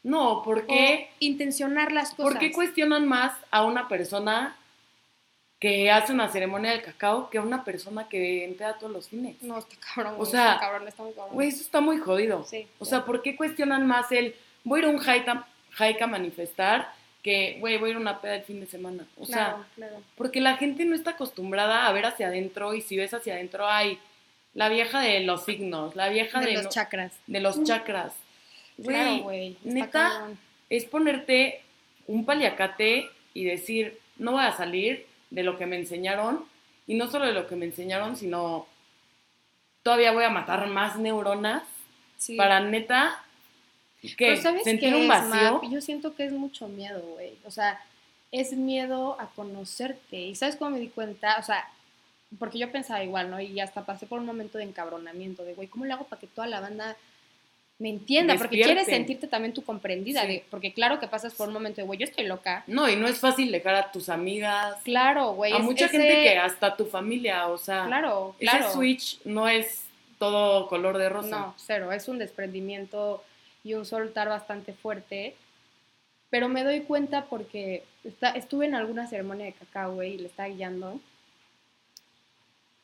No, 0.02 0.42
¿por 0.42 0.58
O 0.60 0.66
qué? 0.66 1.10
intencionar 1.20 1.92
las 1.92 2.10
cosas. 2.10 2.32
¿Por 2.32 2.38
qué 2.38 2.52
cuestionan 2.52 3.06
más 3.06 3.32
a 3.50 3.64
una 3.64 3.88
persona 3.88 4.56
que 5.58 5.90
hace 5.90 6.12
una 6.12 6.28
ceremonia 6.28 6.70
del 6.70 6.82
cacao 6.82 7.30
que 7.30 7.38
a 7.38 7.42
una 7.42 7.64
persona 7.64 8.08
que 8.08 8.44
empea 8.44 8.78
todos 8.78 8.92
los 8.92 9.08
fines? 9.08 9.42
No, 9.42 9.58
está 9.58 9.76
cabrón, 9.94 10.14
O 10.18 10.24
sea, 10.24 10.54
está 10.54 10.60
cabrón, 10.60 10.88
está 10.88 11.02
muy 11.02 11.12
cabrón. 11.12 11.34
Güey, 11.34 11.48
eso 11.48 11.62
está 11.62 11.80
muy 11.80 11.98
jodido. 11.98 12.44
Sí, 12.44 12.66
o 12.78 12.84
sea, 12.84 13.04
¿por 13.04 13.22
qué 13.22 13.36
cuestionan 13.36 13.86
más 13.86 14.10
el 14.12 14.34
voy 14.64 14.80
a 14.80 14.82
ir 14.84 14.88
a 14.88 14.92
un 14.92 15.00
hike 15.00 16.02
a, 16.02 16.06
manifestar 16.06 16.92
que, 17.22 17.56
güey, 17.58 17.76
voy 17.78 17.88
a 17.88 17.90
ir 17.90 17.96
a 17.96 18.00
una 18.00 18.20
peda 18.20 18.36
el 18.36 18.44
fin 18.44 18.60
de 18.60 18.66
semana? 18.66 19.04
O 19.16 19.26
claro, 19.26 19.56
sea, 19.56 19.66
claro. 19.74 20.02
porque 20.16 20.40
la 20.40 20.56
gente 20.56 20.84
no 20.84 20.94
está 20.94 21.10
acostumbrada 21.10 21.86
a 21.86 21.92
ver 21.92 22.06
hacia 22.06 22.28
adentro 22.28 22.74
y 22.74 22.82
si 22.82 22.96
ves 22.96 23.12
hacia 23.12 23.34
adentro, 23.34 23.66
hay 23.66 23.98
la 24.58 24.68
vieja 24.68 25.00
de 25.00 25.20
los 25.20 25.44
signos, 25.44 25.94
la 25.94 26.08
vieja 26.08 26.40
de, 26.40 26.46
De 26.46 26.52
los 26.54 26.64
no- 26.64 26.70
chakras. 26.70 27.12
de 27.28 27.40
los 27.40 27.62
chakras. 27.62 28.12
Claro, 28.82 29.10
Güey, 29.10 29.20
güey. 29.22 29.48
está 29.64 29.68
neta, 29.72 30.08
cabrón. 30.10 30.38
es 30.68 30.84
ponerte 30.84 31.62
un 32.08 32.24
paliacate 32.24 33.08
y 33.34 33.44
decir, 33.44 33.98
no 34.16 34.32
voy 34.32 34.44
a 34.44 34.52
salir 34.56 35.06
de 35.30 35.42
lo 35.44 35.56
que 35.58 35.66
me 35.66 35.76
enseñaron, 35.76 36.44
y 36.88 36.94
no 36.94 37.08
solo 37.08 37.26
de 37.26 37.32
lo 37.32 37.46
que 37.46 37.54
me 37.54 37.66
enseñaron, 37.66 38.16
sino 38.16 38.66
todavía 39.82 40.12
voy 40.12 40.24
a 40.24 40.30
matar 40.30 40.66
más 40.66 40.96
neuronas 40.98 41.62
Sí. 42.18 42.34
para 42.36 42.58
neta 42.60 43.22
que 44.02 44.14
Pero 44.16 44.36
¿sabes 44.42 44.64
sentir 44.64 44.90
qué 44.90 44.96
un 44.96 45.02
es, 45.02 45.08
vacío. 45.08 45.60
Yo 45.70 45.80
siento 45.80 46.14
que 46.16 46.24
es 46.24 46.32
mucho 46.32 46.66
miedo, 46.68 47.00
güey. 47.00 47.36
O 47.44 47.50
sea, 47.50 47.80
es 48.32 48.52
miedo 48.52 49.16
a 49.20 49.26
conocerte. 49.28 50.16
¿Y 50.16 50.34
sabes 50.34 50.56
cómo 50.56 50.72
me 50.72 50.80
di 50.80 50.88
cuenta? 50.88 51.36
O 51.38 51.42
sea, 51.42 51.68
porque 52.38 52.58
yo 52.58 52.70
pensaba 52.70 53.02
igual, 53.02 53.30
¿no? 53.30 53.40
Y 53.40 53.58
hasta 53.60 53.86
pasé 53.86 54.06
por 54.06 54.18
un 54.20 54.26
momento 54.26 54.58
de 54.58 54.64
encabronamiento, 54.64 55.44
de, 55.44 55.54
güey, 55.54 55.68
¿cómo 55.68 55.84
le 55.86 55.92
hago 55.94 56.04
para 56.04 56.20
que 56.20 56.26
toda 56.26 56.46
la 56.46 56.60
banda 56.60 56.96
me 57.78 57.88
entienda? 57.90 58.34
Porque 58.36 58.60
quieres 58.60 58.86
sentirte 58.86 59.28
también 59.28 59.54
tú 59.54 59.62
comprendida. 59.64 60.22
Sí. 60.22 60.26
de- 60.28 60.44
porque 60.50 60.72
claro 60.74 60.98
que 61.00 61.06
pasas 61.08 61.32
por 61.34 61.48
un 61.48 61.54
momento 61.54 61.80
de, 61.80 61.86
güey, 61.86 61.98
yo 61.98 62.04
estoy 62.04 62.26
loca. 62.26 62.64
No, 62.66 62.88
y 62.88 62.96
no 62.96 63.06
es 63.08 63.18
fácil 63.18 63.50
dejar 63.52 63.74
a 63.76 63.92
tus 63.92 64.08
amigas, 64.08 64.76
Claro, 64.84 65.32
güey. 65.32 65.52
a 65.52 65.58
es- 65.58 65.62
mucha 65.62 65.86
ese- 65.86 65.98
gente 65.98 66.22
que 66.24 66.36
hasta 66.38 66.76
tu 66.76 66.86
familia, 66.86 67.46
o 67.48 67.56
sea, 67.56 67.86
Claro, 67.86 68.34
claro. 68.38 68.64
ese 68.66 68.72
switch 68.74 69.20
no 69.24 69.48
es 69.48 69.84
todo 70.18 70.66
color 70.68 70.98
de 70.98 71.08
rosa. 71.08 71.30
No, 71.30 71.54
cero, 71.56 71.92
es 71.92 72.08
un 72.08 72.18
desprendimiento 72.18 73.22
y 73.64 73.74
un 73.74 73.86
soltar 73.86 74.28
bastante 74.28 74.72
fuerte. 74.72 75.34
Pero 76.30 76.48
me 76.48 76.64
doy 76.64 76.80
cuenta 76.80 77.24
porque 77.26 77.84
está- 78.04 78.30
estuve 78.32 78.66
en 78.66 78.74
alguna 78.74 79.06
ceremonia 79.06 79.46
de 79.46 79.52
cacao, 79.52 79.94
güey, 79.94 80.14
y 80.14 80.18
le 80.18 80.26
estaba 80.26 80.48
guiando. 80.48 81.00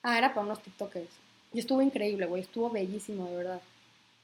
Ah, 0.04 0.18
era 0.18 0.34
para 0.34 0.44
unos 0.44 0.62
TikTokers. 0.62 1.08
Y 1.54 1.60
estuvo 1.60 1.80
increíble, 1.80 2.26
güey, 2.26 2.42
estuvo 2.42 2.68
bellísimo, 2.68 3.26
de 3.26 3.36
verdad. 3.36 3.62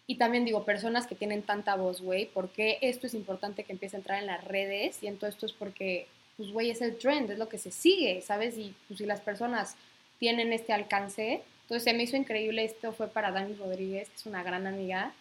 Y 0.07 0.17
también 0.17 0.45
digo, 0.45 0.65
personas 0.65 1.07
que 1.07 1.15
tienen 1.15 1.43
tanta 1.43 1.75
voz, 1.75 2.03
güey, 2.03 2.27
porque 2.27 2.79
esto 2.83 3.07
es 3.07 3.15
importante 3.15 3.65
que 3.65 3.73
empiece 3.73 3.97
a 3.97 4.01
entrar 4.01 4.19
en 4.21 4.27
las 4.27 4.45
redes? 4.45 5.03
Y 5.03 5.07
entonces 5.07 5.37
esto 5.37 5.47
es 5.47 5.53
porque, 5.53 6.07
pues, 6.37 6.51
güey, 6.53 6.71
es 6.71 6.83
el 6.83 6.99
trend, 6.99 7.31
es 7.31 7.39
lo 7.39 7.49
que 7.49 7.57
se 7.57 7.71
sigue, 7.71 8.21
¿sabes? 8.21 8.59
Y 8.59 8.75
pues, 8.89 8.99
si 8.99 9.07
las 9.07 9.23
personas 9.23 9.77
tienen 10.19 10.53
este 10.53 10.75
alcance, 10.75 11.43
entonces 11.63 11.85
se 11.85 11.95
me 11.95 12.03
hizo 12.03 12.17
increíble, 12.17 12.63
esto 12.65 12.93
fue 12.93 13.09
para 13.09 13.31
Dani 13.31 13.55
Rodríguez, 13.55 14.11
que 14.11 14.17
es 14.17 14.27
una 14.27 14.43
gran 14.43 14.67
amiga, 14.67 15.15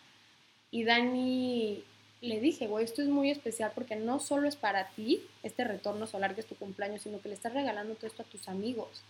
y 0.72 0.84
Dani 0.84 1.84
le 2.22 2.39
dije, 2.41 2.67
güey, 2.67 2.84
esto 2.84 3.02
es 3.02 3.08
muy 3.08 3.32
especial 3.32 3.72
porque 3.74 3.95
no 3.95 4.19
solo 4.19 4.48
es 4.50 4.58
para 4.58 4.89
ti, 4.89 5.22
este 5.41 5.63
retorno 5.63 6.06
solar 6.06 6.36
que 6.36 6.41
es 6.41 6.48
tu 6.48 6.56
cumpleaños, 6.56 7.04
sino 7.04 7.22
que 7.22 7.30
le 7.30 7.36
estás 7.36 7.54
regalando 7.54 7.95
todo 7.95 8.08
esto 8.08 8.24
a 8.24 8.26
tus 8.26 8.50
amigos. 8.50 9.04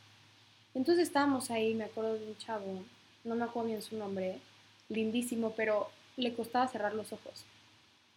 Entonces 0.74 1.08
estábamos 1.08 1.50
ahí, 1.52 1.74
me 1.74 1.86
acuerdo 1.86 2.14
de 2.16 2.26
un 2.26 2.38
chavo, 2.38 2.84
no 3.24 3.36
me 3.36 3.44
acuerdo 3.44 3.70
bien 3.70 3.82
su 3.82 3.98
nombre, 3.98 4.40
lindísimo, 4.88 5.54
pero 5.56 5.90
le 6.18 6.34
costaba 6.34 6.68
cerrar 6.68 6.94
los 6.94 7.12
ojos. 7.14 7.46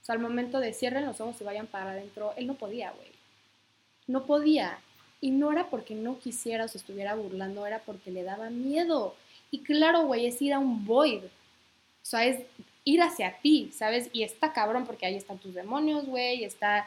O 0.03 0.05
sea, 0.05 0.15
al 0.15 0.21
momento 0.21 0.59
de 0.61 0.73
cierren 0.73 1.07
los 1.07 1.21
ojos 1.21 1.41
y 1.41 1.45
vayan 1.45 1.67
para 1.67 1.93
adentro, 1.93 2.33
él 2.37 2.47
no 2.47 2.55
podía, 2.55 2.91
güey. 2.91 3.09
No 4.07 4.27
podía. 4.27 4.79
Y 5.21 5.31
no 5.31 5.53
era 5.53 5.71
porque 5.71 5.95
no 5.95 6.19
quisiera 6.19 6.65
o 6.65 6.69
se 6.69 6.79
estuviera 6.79 7.15
burlando, 7.15 7.65
era 7.67 7.79
porque 7.81 8.11
le 8.11 8.25
daba 8.25 8.51
miedo. 8.51 9.15
Y 9.51 9.61
claro, 9.61 10.07
güey, 10.07 10.27
es 10.27 10.43
ir 10.43 10.53
a 10.53 10.59
un 10.59 10.85
void. 10.85 11.25
O 11.25 12.05
sea, 12.05 12.25
es 12.25 12.41
ir 12.85 13.01
hacia 13.01 13.39
ti, 13.39 13.71
¿sabes? 13.73 14.11
Y 14.13 14.25
está 14.25 14.53
cabrón 14.53 14.87
porque 14.87 15.07
ahí 15.07 15.15
están 15.15 15.39
tus 15.39 15.55
demonios, 15.55 16.07
güey, 16.07 16.43
está 16.43 16.87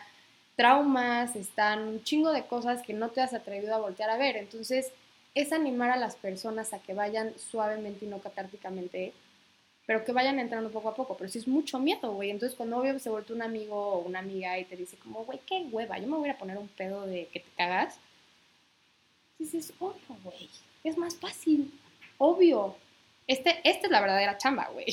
traumas, 0.58 1.36
están 1.36 1.88
un 1.88 2.04
chingo 2.04 2.32
de 2.32 2.46
cosas 2.46 2.82
que 2.82 2.94
no 2.94 3.10
te 3.10 3.22
has 3.22 3.34
atrevido 3.34 3.74
a 3.74 3.80
voltear 3.80 4.10
a 4.10 4.18
ver. 4.18 4.36
Entonces, 4.36 4.92
es 5.36 5.52
animar 5.52 5.92
a 5.92 5.98
las 5.98 6.16
personas 6.16 6.74
a 6.74 6.80
que 6.80 6.94
vayan 6.94 7.38
suavemente 7.38 8.06
y 8.06 8.08
no 8.08 8.20
catárticamente, 8.20 9.12
pero 9.86 10.06
que 10.06 10.14
vayan 10.14 10.40
entrando 10.40 10.72
poco 10.72 10.90
a 10.90 10.96
poco. 10.96 11.18
Pero 11.18 11.30
si 11.30 11.40
es 11.40 11.48
mucho 11.48 11.78
miedo, 11.78 12.14
güey. 12.14 12.32
Entonces, 12.32 12.58
cuando 12.58 12.78
obvio 12.78 12.98
se 12.98 13.10
vuelve 13.10 13.34
un 13.34 13.42
amigo 13.42 13.76
o 13.76 14.00
una 14.00 14.20
amiga 14.20 14.58
y 14.58 14.64
te 14.64 14.78
dice, 14.78 14.98
como, 14.98 15.26
güey, 15.26 15.40
qué 15.46 15.68
hueva, 15.70 16.00
yo 16.00 16.08
me 16.08 16.18
voy 16.18 16.30
a 16.30 16.38
poner 16.38 16.58
un 16.58 16.70
pedo 16.70 17.06
de 17.06 17.28
que 17.28 17.42
te 17.42 17.50
cagas. 17.58 18.00
Dices, 19.38 19.74
obvio, 19.80 20.18
güey. 20.24 20.50
Es 20.86 20.98
más 20.98 21.16
fácil. 21.16 21.72
Obvio. 22.18 22.78
Este, 23.28 23.60
esta 23.66 23.88
es 23.88 23.92
la 23.92 24.02
verdadera 24.02 24.38
chamba, 24.38 24.70
güey. 24.72 24.86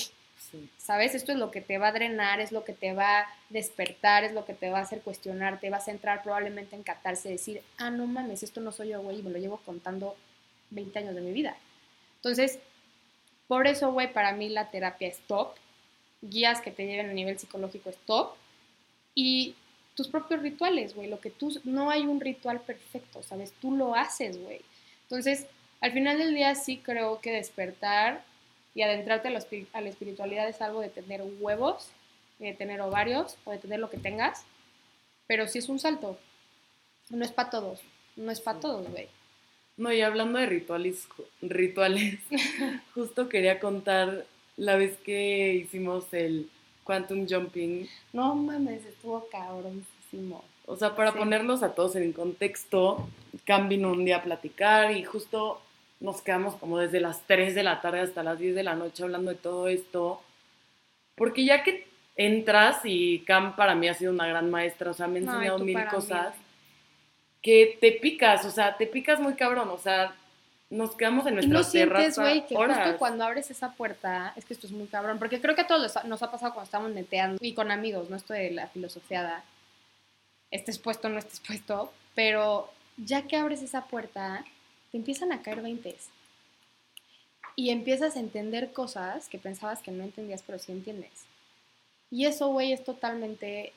Sí. 0.50 0.68
¿Sabes? 0.76 1.14
Esto 1.14 1.30
es 1.30 1.38
lo 1.38 1.52
que 1.52 1.60
te 1.60 1.78
va 1.78 1.88
a 1.88 1.92
drenar, 1.92 2.40
es 2.40 2.50
lo 2.50 2.64
que 2.64 2.72
te 2.72 2.92
va 2.94 3.20
a 3.20 3.26
despertar, 3.48 4.24
es 4.24 4.32
lo 4.32 4.44
que 4.44 4.54
te 4.54 4.70
va 4.70 4.80
a 4.80 4.82
hacer 4.82 5.00
cuestionarte, 5.02 5.70
vas 5.70 5.86
a 5.86 5.92
entrar 5.92 6.24
probablemente 6.24 6.74
en 6.74 6.82
catarse, 6.82 7.28
decir, 7.28 7.62
ah, 7.78 7.90
no 7.90 8.08
mames, 8.08 8.42
esto 8.42 8.60
no 8.60 8.72
soy 8.72 8.88
yo, 8.88 9.00
güey, 9.00 9.20
y 9.20 9.22
me 9.22 9.30
lo 9.30 9.38
llevo 9.38 9.58
contando 9.58 10.16
20 10.72 10.98
años 10.98 11.14
de 11.14 11.20
mi 11.20 11.32
vida. 11.32 11.56
Entonces, 12.16 12.58
por 13.48 13.66
eso, 13.66 13.92
güey, 13.92 14.12
para 14.12 14.32
mí 14.32 14.48
la 14.48 14.70
terapia 14.70 15.08
es 15.08 15.18
top, 15.26 15.54
guías 16.20 16.60
que 16.60 16.70
te 16.70 16.86
lleven 16.86 17.10
a 17.10 17.12
nivel 17.12 17.38
psicológico 17.38 17.90
es 17.90 17.96
top, 18.06 18.34
y 19.14 19.54
tus 19.94 20.08
propios 20.08 20.40
rituales, 20.40 20.94
güey, 20.94 21.08
lo 21.08 21.20
que 21.20 21.30
tú, 21.30 21.60
no 21.64 21.90
hay 21.90 22.06
un 22.06 22.20
ritual 22.20 22.60
perfecto, 22.60 23.22
¿sabes? 23.22 23.52
Tú 23.60 23.72
lo 23.72 23.94
haces, 23.94 24.40
güey. 24.42 24.60
Entonces, 25.02 25.46
al 25.80 25.92
final 25.92 26.18
del 26.18 26.34
día 26.34 26.54
sí 26.54 26.78
creo 26.78 27.20
que 27.20 27.32
despertar 27.32 28.24
y 28.74 28.82
adentrarte 28.82 29.28
a, 29.28 29.30
la 29.32 29.44
a 29.72 29.80
la 29.80 29.88
espiritualidad 29.88 30.48
es 30.48 30.62
algo 30.62 30.80
de 30.80 30.88
tener 30.88 31.22
huevos, 31.40 31.88
de 32.38 32.54
tener 32.54 32.80
ovarios 32.80 33.36
o 33.44 33.50
de 33.50 33.58
tener 33.58 33.80
lo 33.80 33.90
que 33.90 33.98
tengas, 33.98 34.44
pero 35.26 35.46
sí 35.46 35.58
es 35.58 35.68
un 35.68 35.78
salto. 35.78 36.18
No 37.10 37.24
es 37.24 37.32
para 37.32 37.50
todos, 37.50 37.80
no 38.16 38.30
es 38.30 38.40
para 38.40 38.60
todos, 38.60 38.88
güey. 38.88 39.08
No, 39.82 39.92
y 39.92 40.00
hablando 40.00 40.38
de 40.38 40.46
rituales, 40.46 41.08
rituales, 41.40 42.20
justo 42.94 43.28
quería 43.28 43.58
contar 43.58 44.24
la 44.56 44.76
vez 44.76 44.96
que 44.98 45.54
hicimos 45.54 46.04
el 46.12 46.48
quantum 46.84 47.26
jumping. 47.28 47.88
No 48.12 48.36
mames, 48.36 48.84
estuvo 48.86 49.26
cabroncísimo. 49.28 50.44
O 50.66 50.76
sea, 50.76 50.94
para 50.94 51.10
Sí. 51.10 51.18
ponerlos 51.18 51.64
a 51.64 51.74
todos 51.74 51.96
en 51.96 52.12
contexto, 52.12 53.08
Cam 53.44 53.68
vino 53.68 53.90
un 53.90 54.04
día 54.04 54.18
a 54.18 54.22
platicar 54.22 54.92
y 54.96 55.02
justo 55.02 55.60
nos 55.98 56.22
quedamos 56.22 56.54
como 56.54 56.78
desde 56.78 57.00
las 57.00 57.22
3 57.26 57.56
de 57.56 57.64
la 57.64 57.80
tarde 57.80 58.00
hasta 58.00 58.22
las 58.22 58.38
10 58.38 58.54
de 58.54 58.62
la 58.62 58.76
noche 58.76 59.02
hablando 59.02 59.32
de 59.32 59.36
todo 59.36 59.66
esto. 59.66 60.22
Porque 61.16 61.44
ya 61.44 61.64
que 61.64 61.88
entras 62.14 62.82
y 62.84 63.20
Cam 63.26 63.56
para 63.56 63.74
mí 63.74 63.88
ha 63.88 63.94
sido 63.94 64.12
una 64.12 64.28
gran 64.28 64.48
maestra, 64.48 64.92
o 64.92 64.94
sea, 64.94 65.08
me 65.08 65.18
ha 65.18 65.22
enseñado 65.22 65.58
mil 65.58 65.84
cosas. 65.90 66.34
Que 67.42 67.76
te 67.80 67.92
picas, 67.92 68.44
o 68.44 68.50
sea, 68.50 68.76
te 68.76 68.86
picas 68.86 69.20
muy 69.20 69.34
cabrón, 69.34 69.68
o 69.70 69.78
sea, 69.78 70.14
nos 70.70 70.96
quedamos 70.96 71.26
en 71.26 71.42
Y 71.42 71.46
no 71.48 71.64
sientes, 71.64 72.16
güey, 72.16 72.46
que 72.46 72.56
horas. 72.56 72.78
justo 72.78 72.98
cuando 72.98 73.24
abres 73.24 73.50
esa 73.50 73.72
puerta, 73.72 74.32
es 74.36 74.44
que 74.44 74.54
esto 74.54 74.66
es 74.66 74.72
muy 74.72 74.86
cabrón, 74.86 75.18
porque 75.18 75.40
creo 75.40 75.54
que 75.54 75.62
a 75.62 75.66
todos 75.66 76.04
nos 76.04 76.22
ha 76.22 76.30
pasado 76.30 76.54
cuando 76.54 76.64
estamos 76.64 76.90
neteando 76.92 77.38
y 77.40 77.52
con 77.52 77.70
amigos, 77.70 78.08
no 78.08 78.16
esto 78.16 78.32
de 78.32 78.52
la 78.52 78.68
filosofiada, 78.68 79.44
estés 80.50 80.78
puesto 80.78 81.08
o 81.08 81.10
no 81.10 81.18
estés 81.18 81.40
puesto, 81.40 81.92
pero 82.14 82.70
ya 82.96 83.22
que 83.22 83.36
abres 83.36 83.60
esa 83.60 83.86
puerta, 83.86 84.44
te 84.92 84.98
empiezan 84.98 85.32
a 85.32 85.42
caer 85.42 85.62
veintes. 85.62 86.08
Y 87.54 87.68
empiezas 87.70 88.16
a 88.16 88.20
entender 88.20 88.72
cosas 88.72 89.28
que 89.28 89.38
pensabas 89.38 89.82
que 89.82 89.90
no 89.90 90.04
entendías, 90.04 90.42
pero 90.42 90.58
sí 90.58 90.72
entiendes. 90.72 91.26
Y 92.10 92.24
eso, 92.24 92.48
güey, 92.48 92.72
es 92.72 92.82
totalmente 92.82 93.72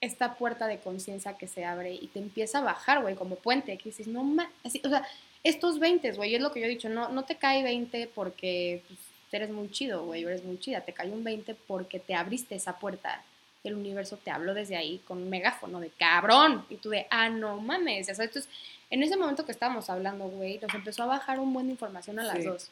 esta 0.00 0.34
puerta 0.36 0.66
de 0.66 0.78
conciencia 0.78 1.36
que 1.36 1.46
se 1.46 1.64
abre 1.64 1.92
y 1.92 2.06
te 2.08 2.18
empieza 2.18 2.58
a 2.58 2.62
bajar, 2.62 3.02
güey, 3.02 3.14
como 3.14 3.36
puente, 3.36 3.76
que 3.76 3.90
dices, 3.90 4.06
no 4.06 4.24
más, 4.24 4.48
así, 4.64 4.80
o 4.84 4.88
sea, 4.88 5.06
estos 5.44 5.78
20, 5.78 6.12
güey, 6.12 6.34
es 6.34 6.40
lo 6.40 6.52
que 6.52 6.60
yo 6.60 6.66
he 6.66 6.70
dicho, 6.70 6.88
no, 6.88 7.08
no 7.10 7.24
te 7.24 7.36
cae 7.36 7.62
20 7.62 8.10
porque 8.14 8.82
pues, 8.86 8.98
eres 9.32 9.50
muy 9.50 9.70
chido, 9.70 10.04
güey, 10.04 10.22
eres 10.24 10.44
muy 10.44 10.58
chida, 10.58 10.80
te 10.82 10.92
cae 10.92 11.10
un 11.10 11.22
20 11.24 11.54
porque 11.66 11.98
te 11.98 12.14
abriste 12.14 12.54
esa 12.54 12.78
puerta. 12.78 13.22
El 13.62 13.74
universo 13.74 14.16
te 14.16 14.30
habló 14.30 14.54
desde 14.54 14.76
ahí 14.76 15.02
con 15.06 15.18
un 15.18 15.28
megáfono 15.28 15.80
de 15.80 15.90
cabrón. 15.90 16.64
Y 16.70 16.76
tú 16.76 16.88
de, 16.88 17.06
ah, 17.10 17.28
no 17.28 17.60
mames. 17.60 18.08
O 18.08 18.14
sea, 18.14 18.24
entonces, 18.24 18.50
en 18.88 19.02
ese 19.02 19.18
momento 19.18 19.44
que 19.44 19.52
estábamos 19.52 19.90
hablando, 19.90 20.28
güey, 20.30 20.58
nos 20.58 20.72
empezó 20.74 21.02
a 21.02 21.06
bajar 21.06 21.38
un 21.38 21.52
buen 21.52 21.66
de 21.66 21.72
información 21.72 22.18
a 22.18 22.24
las 22.24 22.38
Sí. 22.38 22.44
dos. 22.44 22.70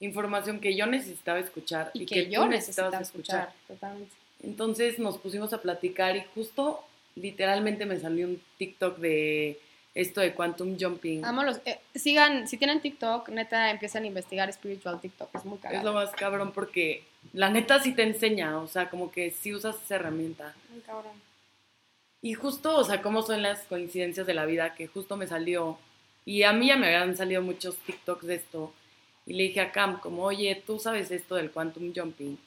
Información 0.00 0.60
que 0.60 0.76
yo 0.76 0.84
necesitaba 0.86 1.38
escuchar 1.38 1.90
Y, 1.94 2.02
y, 2.02 2.06
que, 2.06 2.24
tú 2.24 2.30
yo 2.30 2.46
necesitaba 2.46 2.98
escuchar. 2.98 3.52
Totalmente. 3.66 4.12
Entonces 4.42 4.98
nos 4.98 5.18
pusimos 5.18 5.52
a 5.52 5.62
platicar 5.62 6.16
y 6.16 6.24
justo 6.34 6.84
literalmente 7.14 7.86
me 7.86 7.98
salió 7.98 8.26
un 8.26 8.40
TikTok 8.58 8.98
de 8.98 9.58
esto 9.94 10.20
de 10.20 10.34
quantum 10.34 10.76
jumping. 10.78 11.24
Amo 11.24 11.44
los. 11.44 11.60
eh, 11.66 11.78
sigan, 11.94 12.48
si 12.48 12.56
tienen 12.56 12.80
TikTok, 12.80 13.28
neta, 13.28 13.70
empiezan 13.70 14.04
a 14.04 14.06
investigar 14.06 14.52
spiritual 14.52 15.00
TikTok. 15.00 15.34
Es 15.34 15.44
muy 15.44 15.58
Es 15.70 15.84
lo 15.84 15.92
más 15.92 16.10
cabrón 16.12 16.52
porque 16.52 17.04
la 17.32 17.50
neta 17.50 17.80
sí 17.80 17.92
te 17.92 18.02
enseña, 18.02 18.58
o 18.58 18.66
sea, 18.66 18.88
como 18.88 19.12
que 19.12 19.30
sí 19.30 19.54
usas 19.54 19.76
esa 19.82 19.96
herramienta. 19.96 20.54
Muy 20.70 20.80
cabrón. 20.80 21.12
Y 22.22 22.34
justo, 22.34 22.76
o 22.76 22.84
sea, 22.84 23.02
cómo 23.02 23.22
son 23.22 23.42
las 23.42 23.62
coincidencias 23.62 24.26
de 24.26 24.34
la 24.34 24.46
vida 24.46 24.74
que 24.74 24.86
justo 24.86 25.16
me 25.16 25.26
salió. 25.26 25.78
Y 26.24 26.44
a 26.44 26.52
mí 26.52 26.68
ya 26.68 26.76
me 26.76 26.86
habían 26.86 27.16
salido 27.16 27.42
muchos 27.42 27.76
TikToks 27.78 28.26
de 28.26 28.36
esto. 28.36 28.72
Y 29.26 29.34
le 29.34 29.44
dije 29.44 29.60
a 29.60 29.72
Cam, 29.72 30.00
como, 30.00 30.24
oye, 30.24 30.62
tú 30.64 30.78
sabes 30.78 31.10
esto 31.10 31.34
del 31.34 31.50
quantum 31.50 31.92
jumping. 31.94 32.38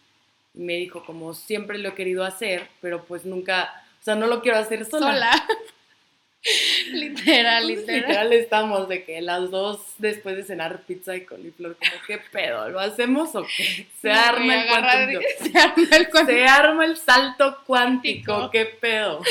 Me 0.56 0.74
dijo, 0.74 1.04
como, 1.06 1.34
siempre 1.34 1.78
lo 1.78 1.90
he 1.90 1.94
querido 1.96 2.24
hacer, 2.24 2.68
pero 2.82 3.04
pues 3.06 3.26
nunca, 3.26 3.84
o 4.00 4.04
sea, 4.04 4.16
no 4.16 4.28
lo 4.28 4.42
quiero 4.42 4.58
hacer 4.58 4.86
sola. 4.86 5.08
Sola. 5.14 5.48
literal, 6.92 7.70
Entonces, 7.70 7.88
literal. 7.96 8.30
literal 8.30 8.34
estamos 8.34 8.88
de 8.88 9.04
que 9.04 9.20
las 9.22 9.50
dos 9.50 9.82
después 9.98 10.36
de 10.36 10.44
cenar 10.44 10.84
pizza 10.84 11.16
y 11.16 11.22
coliflor, 11.26 11.76
como, 11.76 11.92
¿qué 12.06 12.20
pedo? 12.32 12.70
¿Lo 12.70 12.80
hacemos 12.80 13.34
o 13.36 13.44
qué? 13.58 13.88
Se 14.02 14.12
arma 14.12 14.56
el 14.56 14.70
jumping. 14.70 15.20
Se 15.52 15.58
arma 15.58 15.88
el 15.98 16.10
quantum- 16.10 16.26
Se 16.28 16.46
arma 16.46 16.86
el 16.86 16.98
salto 16.98 17.58
cuántico, 17.66 18.26
Cuántico. 18.34 18.52
¿qué 18.52 18.66
pedo? 18.66 19.22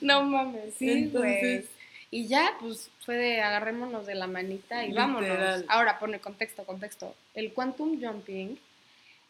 No 0.00 0.22
mames, 0.22 0.74
sí, 0.78 0.90
Entonces-. 0.90 1.66
Y 2.10 2.28
ya, 2.28 2.52
pues 2.60 2.90
fue 3.04 3.16
de 3.16 3.40
agarrémonos 3.40 4.06
de 4.06 4.14
la 4.14 4.28
manita 4.28 4.84
y 4.86 4.92
vámonos. 4.92 5.28
Literal. 5.28 5.64
Ahora 5.68 5.98
pone 5.98 6.20
contexto, 6.20 6.62
contexto. 6.64 7.16
El 7.34 7.52
quantum 7.52 8.00
jumping 8.00 8.56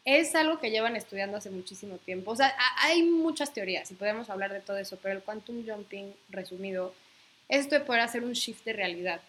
es 0.05 0.35
algo 0.35 0.59
que 0.59 0.71
llevan 0.71 0.97
estudiando 0.97 1.37
hace 1.39 1.51
muchísimo 1.51 1.97
tiempo. 1.99 2.33
O 2.33 2.37
sea, 2.37 2.49
a- 2.49 2.87
hay 2.87 3.03
muchas 3.03 3.53
teorías 3.55 3.91
y 3.91 3.95
podemos 3.95 4.29
hablar 4.31 4.53
de 4.53 4.61
todo 4.61 4.77
eso, 4.77 4.99
pero 5.03 5.15
el 5.17 5.23
quantum 5.23 5.67
jumping, 5.67 6.13
resumido, 6.29 6.95
es 7.49 7.61
esto 7.61 7.75
de 7.77 7.81
poder 7.83 8.03
hacer 8.03 8.23
un 8.25 8.33
shift 8.33 8.65
de 8.65 8.73
realidad. 8.75 9.21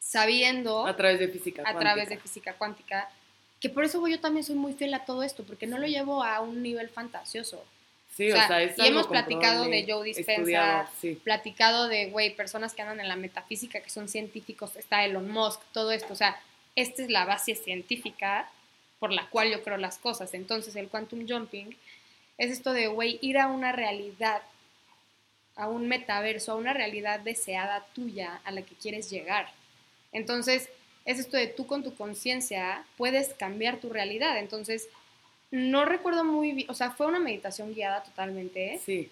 Sabiendo 0.00 0.86
A 0.86 0.96
través 0.96 1.18
de 1.18 1.28
física 1.28 1.62
a 1.62 1.64
cuántica. 1.64 1.80
través 1.94 2.08
de 2.08 2.18
física 2.18 2.54
cuántica, 2.54 3.10
que 3.60 3.68
por 3.68 3.84
eso 3.84 4.06
yo 4.06 4.20
también 4.20 4.44
soy 4.44 4.54
muy 4.54 4.72
fiel 4.72 4.94
a 4.94 5.04
todo 5.04 5.22
esto, 5.22 5.44
porque 5.44 5.66
no 5.66 5.78
lo 5.78 5.86
llevo 5.86 6.22
a 6.22 6.40
un 6.40 6.62
nivel 6.62 6.88
fantasioso. 6.88 7.62
Sí, 8.16 8.30
o 8.30 8.34
o 8.34 8.38
sea, 8.38 8.48
sea, 8.48 8.62
es 8.62 8.78
y 8.78 8.86
hemos 8.86 9.06
platicado 9.06 9.64
de 9.64 9.84
Joe 9.88 10.04
Dispenza, 10.06 10.88
sí. 11.00 11.14
platicado 11.22 11.88
de, 11.88 12.06
güey, 12.06 12.34
personas 12.34 12.74
que 12.74 12.82
andan 12.82 13.00
en 13.00 13.08
la 13.08 13.16
metafísica, 13.16 13.80
que 13.80 13.90
son 13.90 14.08
científicos, 14.08 14.76
está 14.76 15.04
Elon 15.04 15.30
Musk, 15.30 15.60
todo 15.72 15.92
esto, 15.92 16.12
o 16.14 16.16
sea, 16.16 16.40
esta 16.74 17.02
es 17.02 17.10
la 17.10 17.24
base 17.24 17.54
científica 17.54 18.50
por 18.98 19.12
la 19.12 19.28
cual 19.30 19.50
yo 19.50 19.62
creo 19.62 19.76
las 19.76 19.98
cosas. 19.98 20.34
Entonces, 20.34 20.74
el 20.76 20.88
quantum 20.88 21.26
jumping 21.28 21.76
es 22.36 22.50
esto 22.50 22.72
de, 22.72 22.86
güey, 22.88 23.18
ir 23.22 23.38
a 23.38 23.46
una 23.48 23.72
realidad, 23.72 24.42
a 25.56 25.68
un 25.68 25.88
metaverso, 25.88 26.52
a 26.52 26.56
una 26.56 26.72
realidad 26.72 27.20
deseada 27.20 27.84
tuya 27.94 28.40
a 28.44 28.50
la 28.50 28.62
que 28.62 28.74
quieres 28.74 29.10
llegar. 29.10 29.50
Entonces, 30.12 30.68
es 31.04 31.18
esto 31.18 31.36
de 31.36 31.46
tú 31.48 31.66
con 31.66 31.82
tu 31.82 31.94
conciencia 31.94 32.84
puedes 32.96 33.34
cambiar 33.34 33.78
tu 33.78 33.88
realidad. 33.88 34.38
Entonces, 34.38 34.88
no 35.50 35.84
recuerdo 35.84 36.24
muy 36.24 36.52
bien, 36.52 36.70
o 36.70 36.74
sea, 36.74 36.90
fue 36.90 37.06
una 37.06 37.18
meditación 37.18 37.74
guiada 37.74 38.02
totalmente, 38.02 38.80
Sí, 38.84 39.10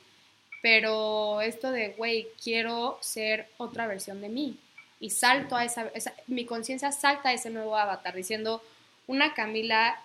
pero 0.62 1.40
esto 1.40 1.70
de, 1.70 1.90
güey, 1.90 2.28
quiero 2.42 2.98
ser 3.00 3.48
otra 3.56 3.86
versión 3.86 4.20
de 4.20 4.28
mí. 4.28 4.58
Y 5.00 5.10
salto 5.10 5.56
a 5.56 5.64
esa, 5.64 5.88
esa- 5.94 6.14
mi 6.26 6.44
conciencia 6.44 6.90
salta 6.92 7.28
a 7.30 7.32
ese 7.32 7.50
nuevo 7.50 7.76
avatar, 7.76 8.14
diciendo 8.14 8.62
una 9.06 9.34
Camila 9.34 10.00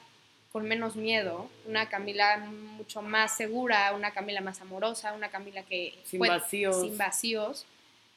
con 0.51 0.67
menos 0.67 0.95
miedo, 0.95 1.49
una 1.65 1.87
Camila 1.89 2.37
mucho 2.37 3.01
más 3.01 3.35
segura, 3.37 3.93
una 3.95 4.11
Camila 4.11 4.41
más 4.41 4.59
amorosa, 4.61 5.13
una 5.13 5.29
Camila 5.29 5.63
que... 5.63 5.93
sin 6.05 6.19
puede- 6.19 6.31
vacíos. 6.33 6.81
sin 6.81 6.97
vacíos. 6.97 7.65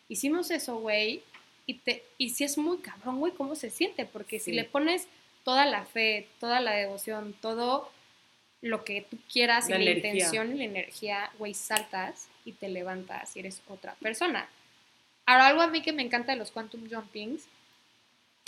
Hicimos 0.09 0.51
eso, 0.51 0.79
güey, 0.79 1.23
y, 1.67 1.75
te, 1.75 2.05
y 2.19 2.31
sí 2.31 2.45
es 2.45 2.59
muy 2.59 2.79
cabrón, 2.79 3.21
güey, 3.21 3.33
cómo 3.33 3.55
se 3.55 3.71
siente, 3.71 4.05
porque 4.05 4.39
si 4.41 4.53
le 4.53 4.65
pones 4.65 5.07
toda 5.45 5.65
la 5.65 5.85
fe, 5.85 6.27
toda 6.41 6.61
la 6.61 6.73
devoción, 6.73 7.35
todo 7.41 7.91
lo 8.61 8.85
que 8.85 9.03
tú 9.09 9.17
quieras 9.33 9.69
La 9.69 9.77
y 9.79 9.85
la 9.85 9.91
energía. 9.93 10.11
intención 10.13 10.53
y 10.55 10.59
la 10.59 10.65
energía, 10.65 11.31
güey, 11.39 11.55
saltas 11.55 12.29
y 12.45 12.53
te 12.53 12.69
levantas 12.69 13.35
y 13.37 13.41
eres 13.41 13.63
otra 13.69 13.95
persona. 14.01 14.49
Ahora, 15.27 15.47
algo 15.49 15.63
a 15.63 15.69
mí 15.69 15.81
que 15.83 15.93
me 15.93 16.03
encanta 16.03 16.33
de 16.33 16.39
los 16.39 16.51
quantum 16.51 16.89
jumpings 16.91 17.45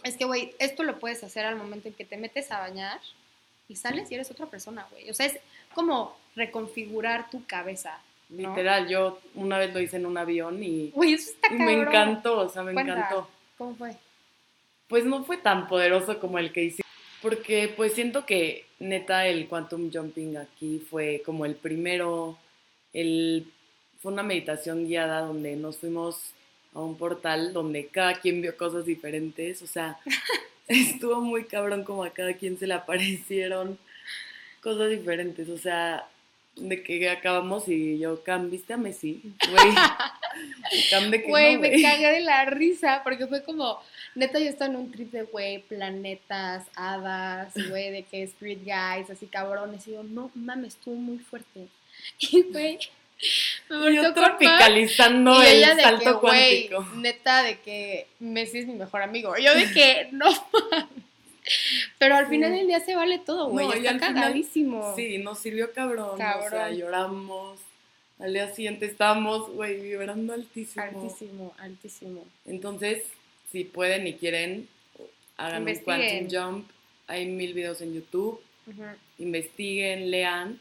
es 0.05 0.17
que, 0.17 0.25
güey, 0.25 0.55
esto 0.59 0.83
lo 0.83 0.99
puedes 0.99 1.23
hacer 1.25 1.45
al 1.47 1.57
momento 1.57 1.89
en 1.89 1.95
que 1.95 2.05
te 2.05 2.17
metes 2.17 2.51
a 2.51 2.61
bañar 2.61 3.01
y 3.69 3.77
sales 3.77 4.11
y 4.11 4.15
eres 4.15 4.31
otra 4.31 4.47
persona, 4.47 4.87
güey. 4.91 5.11
O 5.11 5.15
sea, 5.15 5.27
es 5.27 5.39
como 5.75 6.17
reconfigurar 6.37 7.31
tu 7.31 7.45
cabeza. 7.47 7.99
¿no? 8.29 8.49
Literal, 8.51 8.89
yo 8.89 9.21
una 9.35 9.59
vez 9.59 9.73
lo 9.73 9.81
hice 9.81 9.97
en 9.97 10.07
un 10.07 10.19
avión 10.19 10.63
y, 10.63 10.91
Güey, 10.91 11.15
eso 11.15 11.31
está 11.31 11.55
y 11.55 11.59
me 11.59 11.73
encantó, 11.73 12.41
o 12.41 12.49
sea, 12.49 12.63
me 12.63 12.73
Cuenta. 12.73 12.93
encantó. 12.93 13.29
¿Cómo 13.59 13.75
fue? 13.77 13.97
pues 14.89 15.05
no 15.05 15.25
fue 15.25 15.37
tan 15.37 15.67
poderoso 15.69 16.19
como 16.21 16.39
el 16.39 16.53
que 16.53 16.65
hice. 16.65 16.83
Porque 17.23 17.73
pues 17.77 17.95
siento 17.95 18.25
que 18.25 18.67
neta 18.79 19.27
el 19.27 19.49
quantum 19.49 19.91
jumping 19.93 20.37
aquí 20.37 20.79
fue 20.79 21.23
como 21.25 21.45
el 21.45 21.57
primero, 21.57 22.39
el, 22.93 23.51
fue 24.01 24.13
una 24.13 24.23
meditación 24.23 24.87
guiada 24.87 25.23
donde 25.23 25.57
nos 25.57 25.79
fuimos 25.79 26.21
a 26.77 26.81
un 26.81 26.97
portal 26.97 27.53
donde 27.53 27.87
cada 27.87 28.21
quien 28.21 28.43
vio 28.43 28.57
cosas 28.57 28.85
diferentes, 28.85 29.63
o 29.63 29.67
sea, 29.67 29.99
estuvo 30.69 31.21
muy 31.23 31.45
cabrón 31.45 31.85
como 31.85 32.05
a 32.05 32.11
cada 32.11 32.35
quien 32.35 32.59
se 32.59 32.67
le 32.67 32.75
aparecieron 32.75 33.79
cosas 34.61 34.91
diferentes, 34.91 35.49
o 35.49 35.57
sea, 35.57 36.07
de 36.57 36.83
que 36.83 37.09
acabamos 37.09 37.69
y 37.69 37.99
yo, 37.99 38.23
Cam, 38.23 38.51
¿viste 38.51 38.75
a 38.75 38.77
Messi? 38.77 39.23
Güey, 39.51 39.75
Cam 40.91 41.11
de 41.11 41.23
que 41.23 41.29
Güey, 41.29 41.55
no, 41.55 41.61
me 41.61 41.83
cagué 41.83 42.13
de 42.13 42.21
la 42.21 42.45
risa 42.47 43.01
porque 43.05 43.27
fue 43.27 43.43
como, 43.43 43.81
neta, 44.15 44.39
yo 44.39 44.47
estaba 44.47 44.71
en 44.71 44.77
un 44.77 44.91
trip 44.91 45.13
de, 45.13 45.23
güey, 45.23 45.63
planetas, 45.63 46.67
hadas, 46.75 47.53
güey, 47.69 47.91
de 47.91 48.03
que 48.03 48.23
street 48.23 48.61
guys, 48.65 49.11
así 49.11 49.27
cabrones. 49.27 49.87
Y 49.87 49.93
yo, 49.93 50.03
no 50.03 50.31
mames, 50.35 50.75
estuvo 50.75 50.97
muy 50.97 51.19
fuerte. 51.19 51.69
Y, 52.19 52.43
güey, 52.43 52.79
me 53.71 53.91
Y 53.93 53.97
yo 53.97 54.13
tropicalizando 54.15 55.43
y 55.43 55.47
el 55.63 55.81
salto 55.81 56.15
que, 56.15 56.21
cuántico. 56.21 56.87
neta, 56.97 57.43
de 57.43 57.59
que 57.61 58.07
Messi 58.21 58.59
es 58.59 58.67
mi 58.67 58.75
mejor 58.75 59.03
amigo. 59.03 59.35
Yo 59.39 59.55
de 59.55 59.73
que, 59.73 60.09
no. 60.13 60.27
Pero 61.99 62.17
al 62.17 62.27
final 62.27 62.51
Sí. 62.53 62.59
del 62.59 62.67
día 62.67 62.81
se 62.81 62.97
vale 62.97 63.19
todo, 63.21 63.49
güey. 63.49 63.67
No, 63.67 63.73
está 63.73 63.93
final- 63.93 64.15
cagadísimo. 64.15 64.95
Sí, 64.97 65.19
nos 65.19 65.39
sirvió 65.39 65.73
cabrón, 65.73 66.11
o 66.15 66.17
sea, 66.17 66.39
Cabrón. 66.41 66.77
lloramos. 66.77 67.59
Al 68.19 68.33
día 68.33 68.53
siguiente 68.55 68.87
estábamos, 68.87 69.51
güey, 69.51 69.81
vibrando 69.81 70.33
altísimo. 70.33 70.83
Altísimo, 70.85 71.55
altísimo. 71.59 72.27
Entonces, 72.47 73.03
si 73.53 73.65
pueden 73.65 74.07
y 74.07 74.15
quieren, 74.15 74.69
hagan 75.37 75.67
un 75.69 75.75
quantum 75.77 76.29
jump. 76.31 76.71
Hay 77.09 77.27
mil 77.27 77.53
videos 77.55 77.81
en 77.83 77.95
YouTube. 77.95 78.41
Investiguen, 79.19 80.11
lean. 80.11 80.59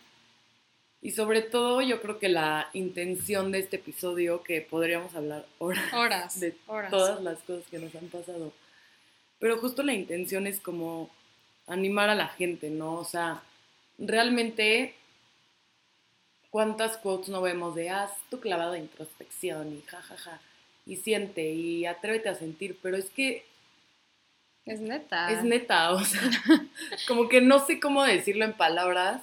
Y 1.06 1.12
sobre 1.12 1.42
todo, 1.44 1.82
yo 1.82 2.02
creo 2.02 2.18
que 2.18 2.30
la 2.30 2.70
intención 2.74 3.52
de 3.52 3.60
este 3.60 3.76
episodio, 3.76 4.42
que 4.42 4.62
podríamos 4.62 5.14
hablar 5.16 5.46
horas, 5.60 5.94
Horas, 5.94 6.40
de 6.40 6.56
horas. 6.66 6.90
todas 6.90 7.22
las 7.22 7.38
cosas 7.42 7.64
que 7.70 7.78
nos 7.78 7.94
han 7.94 8.08
pasado. 8.08 8.52
Pero 9.38 9.58
justo 9.58 9.84
la 9.84 9.94
intención 9.94 10.48
es 10.48 10.60
como 10.60 11.12
animar 11.68 12.10
a 12.10 12.16
la 12.16 12.30
gente, 12.30 12.72
¿no? 12.72 12.96
O 12.96 13.06
sea, 13.06 13.44
realmente, 14.00 14.96
¿cuántas 16.50 16.98
quotes 16.98 17.30
no 17.30 17.42
vemos 17.42 17.76
de 17.76 17.90
haz 17.92 18.12
tu 18.32 18.40
clavado 18.40 18.72
de 18.72 18.80
introspección 18.80 19.74
y 19.78 19.82
jajaja? 19.82 20.42
y 20.88 20.98
siente 20.98 21.50
y 21.52 21.86
atrévete 21.88 22.30
a 22.30 22.36
sentir, 22.36 22.78
pero 22.82 22.96
es 22.96 23.10
que 23.10 23.44
Es 24.68 24.80
neta. 24.80 25.32
es 25.32 25.44
neta, 25.44 25.92
o 25.92 26.00
sea, 26.04 26.22
como 27.08 27.28
que 27.28 27.42
no 27.42 27.64
sé 27.66 27.80
cómo 27.80 28.04
decirlo 28.04 28.46
en 28.46 28.54
palabras, 28.54 29.22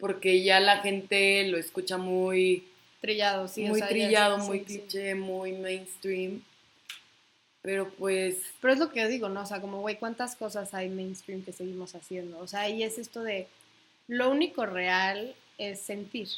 porque 0.00 0.42
ya 0.42 0.58
la 0.60 0.78
gente 0.78 1.46
lo 1.48 1.58
escucha 1.58 1.98
muy, 1.98 2.66
Trillado, 3.00 3.48
sí. 3.48 3.64
o 3.64 3.68
muy 3.68 3.78
sea, 3.78 3.88
trillado, 3.88 4.38
muy 4.38 4.58
sí, 4.58 4.64
sí. 4.66 4.78
cliché, 4.80 5.14
muy 5.14 5.52
mainstream, 5.52 6.42
pero 7.62 7.90
pues 7.90 8.38
Pero 8.60 8.74
es 8.74 8.80
lo 8.80 8.90
que 8.90 9.06
digo, 9.08 9.28
¿no? 9.28 9.42
O 9.42 9.46
sea, 9.46 9.60
como, 9.60 9.80
güey, 9.80 9.96
¿cuántas 9.98 10.36
cosas 10.36 10.74
hay 10.74 10.88
mainstream 10.88 11.42
que 11.42 11.52
seguimos 11.52 11.94
haciendo? 11.94 12.38
O 12.38 12.46
sea, 12.46 12.68
y 12.68 12.82
es 12.82 12.98
esto 12.98 13.22
de, 13.22 13.48
lo 14.08 14.30
único 14.30 14.66
real 14.66 15.34
es 15.58 15.80
sentir. 15.80 16.28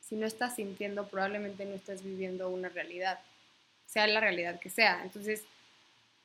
Si 0.00 0.16
no 0.16 0.26
estás 0.26 0.56
sintiendo, 0.56 1.08
probablemente 1.08 1.64
no 1.64 1.74
estás 1.74 2.02
viviendo 2.02 2.48
una 2.48 2.68
realidad, 2.68 3.18
sea 3.86 4.06
la 4.06 4.20
realidad 4.20 4.60
que 4.60 4.70
sea. 4.70 5.02
Entonces, 5.02 5.42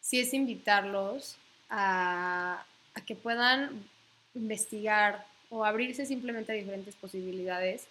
sí 0.02 0.20
es 0.20 0.34
invitarlos 0.34 1.38
a, 1.70 2.66
a 2.94 3.06
que 3.06 3.16
puedan 3.16 3.90
investigar 4.36 5.26
o 5.52 5.64
abrirse 5.66 6.06
simplemente 6.08 6.52
a 6.52 6.56
diferentes 6.56 6.96
posibilidades 6.96 7.86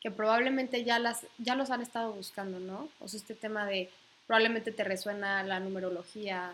que 0.00 0.10
probablemente 0.10 0.82
ya, 0.82 0.98
las, 0.98 1.26
ya 1.36 1.54
los 1.54 1.70
han 1.70 1.82
estado 1.82 2.12
buscando, 2.14 2.58
¿no? 2.58 2.88
O 3.00 3.08
sea, 3.08 3.20
este 3.20 3.34
tema 3.34 3.66
de 3.66 3.90
probablemente 4.26 4.72
te 4.72 4.82
resuena 4.84 5.42
la 5.42 5.60
numerología, 5.60 6.52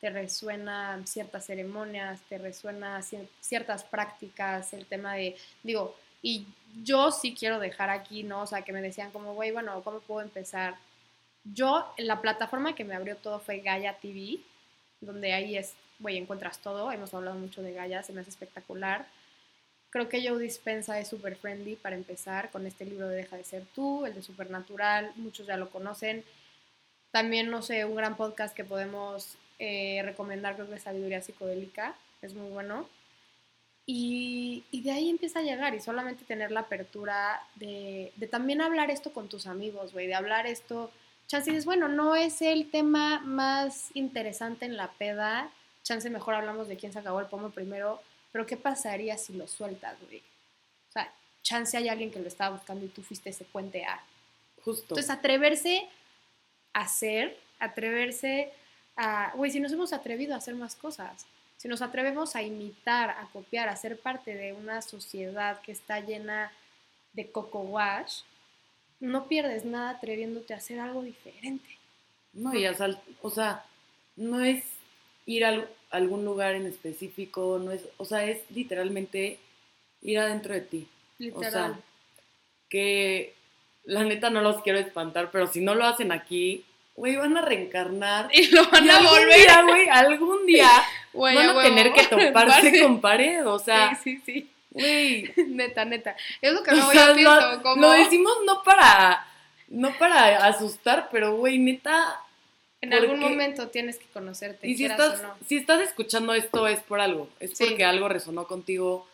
te 0.00 0.08
resuena 0.08 1.02
ciertas 1.04 1.44
ceremonias, 1.44 2.22
te 2.28 2.38
resuena 2.38 2.98
cier- 3.00 3.28
ciertas 3.40 3.84
prácticas, 3.84 4.72
el 4.72 4.86
tema 4.86 5.14
de, 5.14 5.36
digo, 5.62 5.94
y 6.22 6.46
yo 6.82 7.10
sí 7.10 7.34
quiero 7.38 7.58
dejar 7.58 7.90
aquí, 7.90 8.22
¿no? 8.22 8.42
O 8.42 8.46
sea, 8.46 8.62
que 8.62 8.72
me 8.72 8.80
decían 8.80 9.10
como, 9.10 9.34
güey, 9.34 9.50
bueno, 9.52 9.82
¿cómo 9.82 10.00
puedo 10.00 10.22
empezar? 10.22 10.76
Yo, 11.44 11.92
la 11.98 12.20
plataforma 12.22 12.74
que 12.74 12.84
me 12.84 12.94
abrió 12.94 13.16
todo 13.16 13.40
fue 13.40 13.58
Gaia 13.58 13.98
TV, 13.98 14.38
donde 15.00 15.32
ahí 15.34 15.56
es, 15.56 15.74
güey, 15.98 16.16
encuentras 16.16 16.58
todo, 16.60 16.90
hemos 16.92 17.12
hablado 17.12 17.36
mucho 17.38 17.62
de 17.62 17.72
Gaia, 17.74 18.02
se 18.02 18.12
me 18.12 18.20
hace 18.22 18.30
espectacular. 18.30 19.06
Creo 19.90 20.08
que 20.08 20.26
Joe 20.26 20.38
Dispensa 20.40 20.98
es 20.98 21.08
súper 21.08 21.36
friendly 21.36 21.76
para 21.76 21.96
empezar 21.96 22.50
con 22.50 22.66
este 22.66 22.84
libro 22.84 23.08
de 23.08 23.16
Deja 23.16 23.36
de 23.36 23.44
ser 23.44 23.64
tú, 23.74 24.04
el 24.04 24.14
de 24.14 24.22
Supernatural, 24.22 25.12
muchos 25.16 25.46
ya 25.46 25.56
lo 25.56 25.70
conocen. 25.70 26.24
También, 27.12 27.50
no 27.50 27.62
sé, 27.62 27.84
un 27.84 27.96
gran 27.96 28.16
podcast 28.16 28.54
que 28.54 28.64
podemos 28.64 29.36
eh, 29.58 30.02
recomendar, 30.04 30.54
creo 30.54 30.68
que 30.68 30.74
es 30.74 30.82
Sabiduría 30.82 31.22
Psicodélica, 31.22 31.94
es 32.20 32.34
muy 32.34 32.50
bueno. 32.50 32.88
Y, 33.86 34.64
y 34.72 34.82
de 34.82 34.90
ahí 34.90 35.08
empieza 35.08 35.38
a 35.38 35.42
llegar 35.42 35.74
y 35.74 35.80
solamente 35.80 36.24
tener 36.24 36.50
la 36.50 36.60
apertura 36.60 37.40
de, 37.54 38.12
de 38.16 38.26
también 38.26 38.60
hablar 38.60 38.90
esto 38.90 39.12
con 39.12 39.28
tus 39.28 39.46
amigos, 39.46 39.92
güey, 39.92 40.08
de 40.08 40.14
hablar 40.14 40.46
esto. 40.46 40.90
Chance 41.28 41.50
dices, 41.50 41.64
bueno, 41.64 41.88
no 41.88 42.16
es 42.16 42.42
el 42.42 42.70
tema 42.70 43.20
más 43.20 43.90
interesante 43.94 44.64
en 44.64 44.76
la 44.76 44.92
peda, 44.92 45.50
chance 45.82 46.10
mejor 46.10 46.34
hablamos 46.34 46.68
de 46.68 46.76
quién 46.76 46.92
se 46.92 46.98
acabó 46.98 47.20
el 47.20 47.26
pomo 47.26 47.50
primero, 47.50 48.00
pero 48.36 48.46
¿qué 48.46 48.58
pasaría 48.58 49.16
si 49.16 49.32
lo 49.32 49.46
sueltas, 49.48 49.96
güey? 50.06 50.18
O 50.90 50.92
sea, 50.92 51.10
chance 51.42 51.74
hay 51.74 51.88
alguien 51.88 52.10
que 52.10 52.18
lo 52.20 52.28
estaba 52.28 52.54
buscando 52.54 52.84
y 52.84 52.88
tú 52.88 53.02
fuiste 53.02 53.30
ese 53.30 53.44
puente 53.46 53.82
A. 53.86 53.98
justo. 54.62 54.82
Entonces, 54.82 55.08
atreverse 55.08 55.88
a 56.74 56.80
hacer, 56.82 57.38
atreverse 57.58 58.52
a... 58.94 59.32
Güey, 59.34 59.50
si 59.50 59.58
nos 59.58 59.72
hemos 59.72 59.94
atrevido 59.94 60.34
a 60.34 60.36
hacer 60.36 60.54
más 60.54 60.76
cosas, 60.76 61.24
si 61.56 61.66
nos 61.66 61.80
atrevemos 61.80 62.36
a 62.36 62.42
imitar, 62.42 63.08
a 63.08 63.26
copiar, 63.32 63.70
a 63.70 63.76
ser 63.76 63.98
parte 63.98 64.34
de 64.34 64.52
una 64.52 64.82
sociedad 64.82 65.62
que 65.62 65.72
está 65.72 66.00
llena 66.00 66.52
de 67.14 67.30
coco 67.30 67.60
wash, 67.60 68.20
no 69.00 69.28
pierdes 69.28 69.64
nada 69.64 69.88
atreviéndote 69.90 70.52
a 70.52 70.58
hacer 70.58 70.78
algo 70.78 71.02
diferente. 71.02 71.78
No, 72.34 72.52
y 72.54 72.66
asal- 72.66 73.00
o 73.22 73.30
sea, 73.30 73.64
no 74.16 74.44
es 74.44 74.62
ir 75.24 75.42
a 75.46 75.48
al- 75.48 75.70
algún 75.90 76.24
lugar 76.24 76.54
en 76.54 76.66
específico, 76.66 77.60
no 77.62 77.72
es, 77.72 77.82
o 77.96 78.04
sea, 78.04 78.24
es 78.24 78.38
literalmente 78.50 79.38
ir 80.02 80.18
adentro 80.18 80.54
de 80.54 80.60
ti. 80.60 80.88
Literal. 81.18 81.46
O 81.46 81.50
sea, 81.74 81.80
que 82.68 83.34
la 83.84 84.04
neta 84.04 84.30
no 84.30 84.40
los 84.42 84.62
quiero 84.62 84.78
espantar, 84.78 85.30
pero 85.30 85.46
si 85.46 85.60
no 85.60 85.74
lo 85.74 85.84
hacen 85.84 86.12
aquí, 86.12 86.64
güey, 86.96 87.16
van 87.16 87.36
a 87.36 87.42
reencarnar. 87.42 88.28
y 88.32 88.48
lo 88.48 88.68
van 88.68 88.84
Y 88.84 88.90
a 88.90 88.98
volver. 89.00 89.36
día, 89.40 89.62
güey, 89.62 89.88
algún 89.88 90.46
día 90.46 90.70
Güey, 91.12 91.36
van 91.36 91.50
a 91.50 91.60
a 91.60 91.62
tener 91.62 91.92
que 91.92 92.02
toparse 92.26 92.82
con 92.82 93.00
pared, 93.00 93.46
o 93.46 93.58
sea, 93.58 93.94
Sí, 94.02 94.16
sí, 94.16 94.22
sí. 94.26 94.50
güey. 94.70 95.32
Neta, 95.48 95.84
neta. 95.84 96.16
Es 96.42 96.52
lo 96.52 96.62
que 96.62 96.72
O 96.72 96.74
luego 96.74 96.92
sea, 96.92 97.08
yo 97.08 97.14
pienso, 97.14 97.52
lo, 97.52 97.62
como 97.62 97.82
lo 97.82 97.90
decimos 97.92 98.34
no 98.44 98.62
para, 98.62 99.26
no 99.68 99.96
para 99.98 100.46
asustar, 100.46 101.08
pero 101.10 101.36
güey, 101.36 101.58
neta, 101.58 102.20
en 102.86 102.94
algún 102.94 103.20
momento 103.20 103.68
tienes 103.68 103.98
que 103.98 104.06
conocerte, 104.06 104.66
Y 104.68 104.76
si 104.76 104.86
estás, 104.86 105.20
o 105.20 105.22
no. 105.22 105.34
si 105.46 105.56
estás 105.56 105.80
escuchando 105.80 106.34
esto 106.34 106.66
es 106.66 106.80
por 106.80 107.00
algo, 107.00 107.28
es 107.40 107.56
Sí. 107.56 107.64
porque 107.66 107.84
algo 107.84 108.08
resonó 108.08 108.46
contigo, 108.46 109.06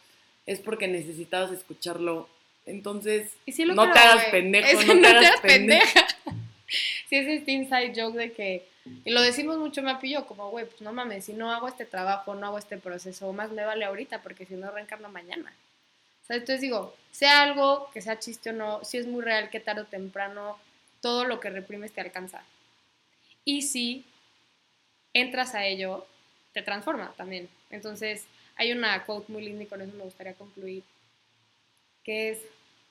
es 0.47 0.61
porque 0.61 0.89
necesitabas 0.89 1.51
escucharlo. 1.53 2.29
Entonces, 2.67 3.33
Y 3.47 3.53
no 3.65 3.83
creo, 3.83 3.93
te 3.93 3.99
hagas 3.99 4.25
pendejo, 4.27 4.81
Es 4.81 4.87
no 4.87 5.01
te 5.01 5.07
hagas 5.07 5.41
pendeja. 5.41 6.07
sí, 7.09 7.17
es 7.17 7.27
este 7.27 7.53
inside 7.53 7.93
joke 7.97 8.17
de 8.17 8.33
que, 8.33 8.67
y 9.05 9.11
lo 9.11 9.21
decimos 9.21 9.59
mucho 9.59 9.83
Mapi 9.83 10.09
y 10.09 10.13
yo, 10.15 10.27
como, 10.27 10.51
güey, 10.51 10.67
pues 10.67 10.81
no 10.81 10.93
mames, 10.93 11.25
si 11.25 11.33
no 11.33 11.51
hago 11.53 11.69
este 11.69 11.85
trabajo, 11.85 12.35
no 12.35 12.47
hago 12.47 12.59
este 12.59 12.79
proceso, 12.79 13.33
más 13.33 13.51
me 13.51 13.65
vale 13.65 13.85
ahorita, 13.85 14.23
porque 14.23 14.47
si 14.47 14.55
no 14.55 14.71
reencarno 14.71 15.09
mañana. 15.09 15.53
O 16.23 16.27
sea, 16.27 16.37
entonces 16.37 16.61
digo, 16.61 16.95
sea 17.11 17.43
algo 17.43 17.91
que 17.93 18.01
sea 18.01 18.19
chiste 18.21 18.51
o 18.51 18.53
no, 18.53 18.85
si 18.85 18.97
es 18.99 19.07
muy 19.07 19.23
real 19.23 19.51
que 19.51 19.59
tarde 19.61 19.83
o 19.83 19.87
temprano 19.87 20.57
todo 21.01 21.25
lo 21.25 21.41
que 21.41 21.51
reprimes 21.51 21.93
te 21.93 22.01
alcanza. 22.01 22.43
Y 23.45 23.63
si 23.63 24.05
entras 25.13 25.55
a 25.55 25.67
ello, 25.67 26.07
te 26.53 26.63
transforma 26.63 27.13
también. 27.17 27.49
Entonces, 27.71 28.27
hay 28.57 28.73
una 28.73 29.05
quote 29.05 29.33
muy 29.33 29.43
linda 29.45 29.65
y 29.65 29.67
con 29.67 29.81
eso 29.81 29.93
me 29.97 30.05
gustaría 30.05 30.35
concluir, 30.35 30.83
que 32.05 32.31
es, 32.31 32.41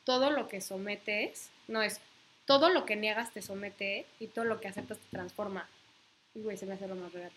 todo 0.04 0.32
lo 0.32 0.48
que 0.48 0.62
sometes, 0.62 1.50
no 1.68 1.82
es, 1.82 2.02
todo 2.46 2.70
lo 2.70 2.86
que 2.86 2.96
niegas 2.96 3.32
te 3.32 3.42
somete 3.42 4.06
y 4.20 4.28
todo 4.28 4.46
lo 4.46 4.60
que 4.60 4.68
aceptas 4.68 4.98
te 4.98 5.10
transforma. 5.10 5.70
Y, 6.34 6.42
güey, 6.42 6.58
se 6.58 6.66
me 6.66 6.74
hace 6.74 6.88
lo 6.88 6.96
más 6.96 7.14
real. 7.14 7.32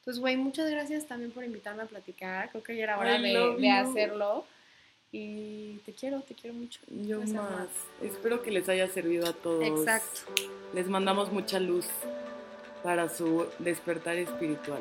Entonces, 0.00 0.20
güey, 0.20 0.36
muchas 0.36 0.70
gracias 0.70 1.06
también 1.06 1.30
por 1.30 1.44
invitarme 1.44 1.82
a 1.82 1.86
platicar. 1.86 2.50
Creo 2.50 2.62
que 2.62 2.76
ya 2.76 2.84
era 2.84 2.98
hora 2.98 3.18
de, 3.18 3.56
de 3.58 3.70
hacerlo. 3.70 4.44
Y 5.10 5.78
te 5.86 5.92
quiero, 5.92 6.20
te 6.20 6.34
quiero 6.34 6.54
mucho. 6.54 6.80
yo 6.88 7.20
más. 7.20 7.68
Espero 8.02 8.42
que 8.42 8.50
les 8.50 8.68
haya 8.68 8.88
servido 8.88 9.26
a 9.26 9.32
todos. 9.32 9.64
Exacto. 9.64 10.20
Les 10.74 10.86
mandamos 10.88 11.32
mucha 11.32 11.58
luz. 11.60 11.86
para 12.82 13.08
su 13.08 13.46
despertar 13.58 14.16
espiritual. 14.16 14.80